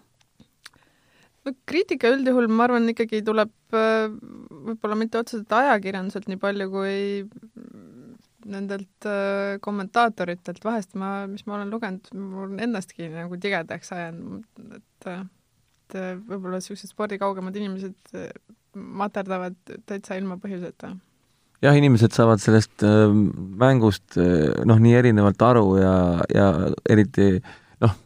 [1.44, 4.08] No kriitika üldjuhul, ma arvan, ikkagi tuleb äh,
[4.70, 6.96] võib-olla mitte otseselt ajakirjanduselt nii palju kui
[8.44, 14.44] nendelt äh, kommentaatoritelt, vahest ma, mis ma olen lugenud, mul ennastki nagu tigedaks ajanud,
[14.78, 15.10] et
[15.94, 18.30] et võib-olla niisugused spordikaugemad inimesed äh,
[18.74, 20.94] materdavad täitsa ilma põhjuseta.
[21.64, 23.08] jah, inimesed saavad sellest äh,
[23.60, 25.96] mängust äh, noh, nii erinevalt aru ja,
[26.32, 26.48] ja
[26.90, 27.36] eriti
[27.84, 27.98] noh,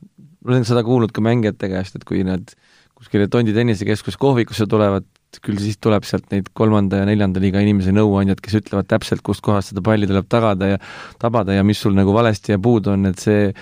[0.42, 2.67] ma olen seda kuulnud ka mängijate käest, et kui nad äh,
[2.98, 5.06] kuskile Tondi tennisekeskuse kohvikusse tulevad,
[5.44, 9.44] küll siis tuleb sealt neid kolmanda ja neljanda liiga inimese nõuandjad, kes ütlevad täpselt, kust
[9.44, 10.78] kohast seda palli tuleb tagada ja
[11.20, 13.52] tabada ja mis sul nagu valesti ja puudu on, et see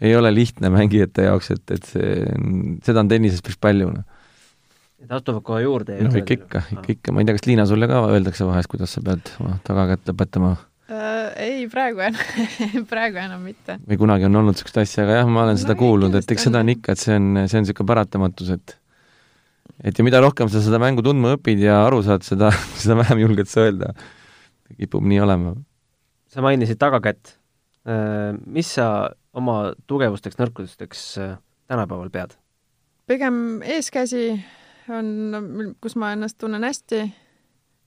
[0.00, 2.24] ei ole lihtne mängijate jaoks, et, et see,
[2.86, 4.16] seda on tennises päris palju, noh.
[5.00, 7.86] Nad astuvad kohe juurde noh, ikka, ikka, ikka, ikka, ma ei tea, kas Liina sulle
[7.88, 9.30] ka öeldakse vahest, kuidas sa pead
[9.64, 10.56] tagakätt lõpetama
[10.90, 11.30] äh,?
[11.46, 13.78] ei, praegu enam praegu enam mitte.
[13.86, 16.48] või kunagi on olnud niisugust asja, aga jah, ma olen no, seda kuulnud, et eks
[16.48, 18.76] seda on ikka, et see on, see on niisugune paratamatus, et
[19.84, 23.24] et ja mida rohkem sa seda mängu tundma õpid ja aru saad, seda, seda vähem
[23.24, 23.94] julged sa öelda.
[24.78, 25.54] kipub nii olema.
[26.30, 27.36] sa mainisid tagakätt.
[27.88, 31.36] Äh, mis sa oma tugevusteks, nõrkusteks äh,
[31.70, 32.36] tänapäeval pead?
[33.10, 34.36] pigem eeskäsi
[34.92, 37.00] on, kus ma ennast tunnen hästi,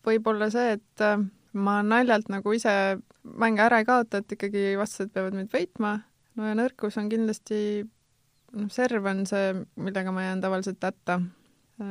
[0.03, 1.21] võib-olla see, et äh,
[1.53, 2.73] ma naljalt nagu ise
[3.23, 5.97] mänge ära ei kaota, et ikkagi vastased peavad mind võitma,
[6.37, 7.59] no ja nõrkus on kindlasti,
[8.57, 11.21] noh, serv on see, millega ma jään tavaliselt hätta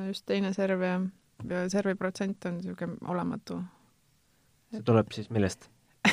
[0.06, 1.00] just teine serv ja,
[1.48, 3.62] ja servi protsent on niisugune olematu.
[4.72, 5.68] see tuleb siis millest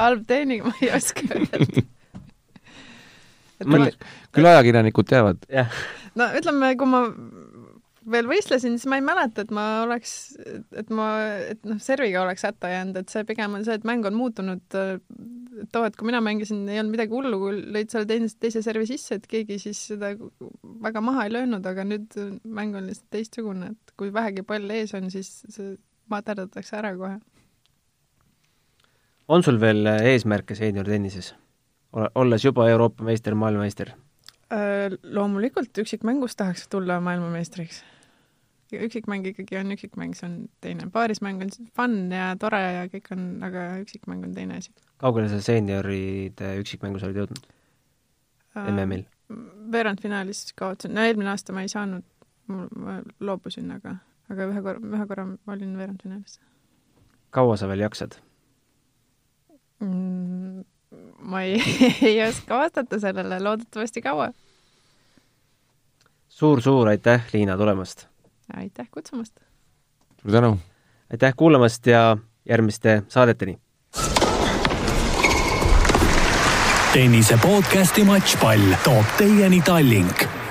[0.00, 1.84] halb treening, ma ei oska öelda.
[4.32, 5.38] küll ajakirjanikud teavad.
[6.18, 7.04] no ütleme, kui ma
[8.10, 10.12] veel võistlesin, siis ma ei mäleta, et ma oleks,
[10.78, 11.06] et ma,
[11.52, 14.62] et noh, serviga oleks hätta jäänud, et see pigem on see, et mäng on muutunud.
[15.72, 18.86] too hetk, kui mina mängisin, ei olnud midagi hullu, kui lõid selle teise, teise servi
[18.88, 20.14] sisse, et keegi siis seda
[20.82, 24.94] väga maha ei löönud, aga nüüd mäng on lihtsalt teistsugune, et kui vähegi pall ees
[24.98, 25.76] on, siis see
[26.12, 27.20] materdatakse ära kohe.
[29.28, 31.34] on sul veel eesmärke seeniortennises,
[32.14, 33.94] olles juba Euroopa meister, maailmameister?
[34.52, 37.84] Äh, loomulikult üksikmängus tahaks tulla maailmameistriks.
[38.72, 40.90] üksikmäng ikkagi on üksikmäng, see on teine.
[40.92, 44.72] paarismäng on fun ja tore ja kõik on, aga üksikmäng on teine asi.
[45.00, 48.68] kaugele sa seenioride üksikmängus olid jõudnud uh,?
[48.74, 49.06] MM-il?
[49.72, 52.04] veerandfinaalis kaotasin, no eelmine aasta ma ei saanud,
[52.48, 53.96] ma loobusin, aga,
[54.32, 56.40] aga ühe korra, ühe korra olin veerandfinaalis.
[57.30, 58.20] kaua sa veel jaksad
[59.80, 60.64] mm,?
[61.22, 61.62] Ma ei,
[62.02, 64.32] ei oska vastata sellele, loodetavasti kaua
[66.28, 68.06] suur-suur aitäh, Liina, tulemast!
[68.56, 69.40] aitäh kutsumast!
[70.22, 70.58] suur tänu!
[71.12, 72.16] aitäh kuulamast ja
[72.48, 73.58] järgmiste saadeteni!
[76.92, 80.41] tennise podcasti Matšpall toob teieni Tallink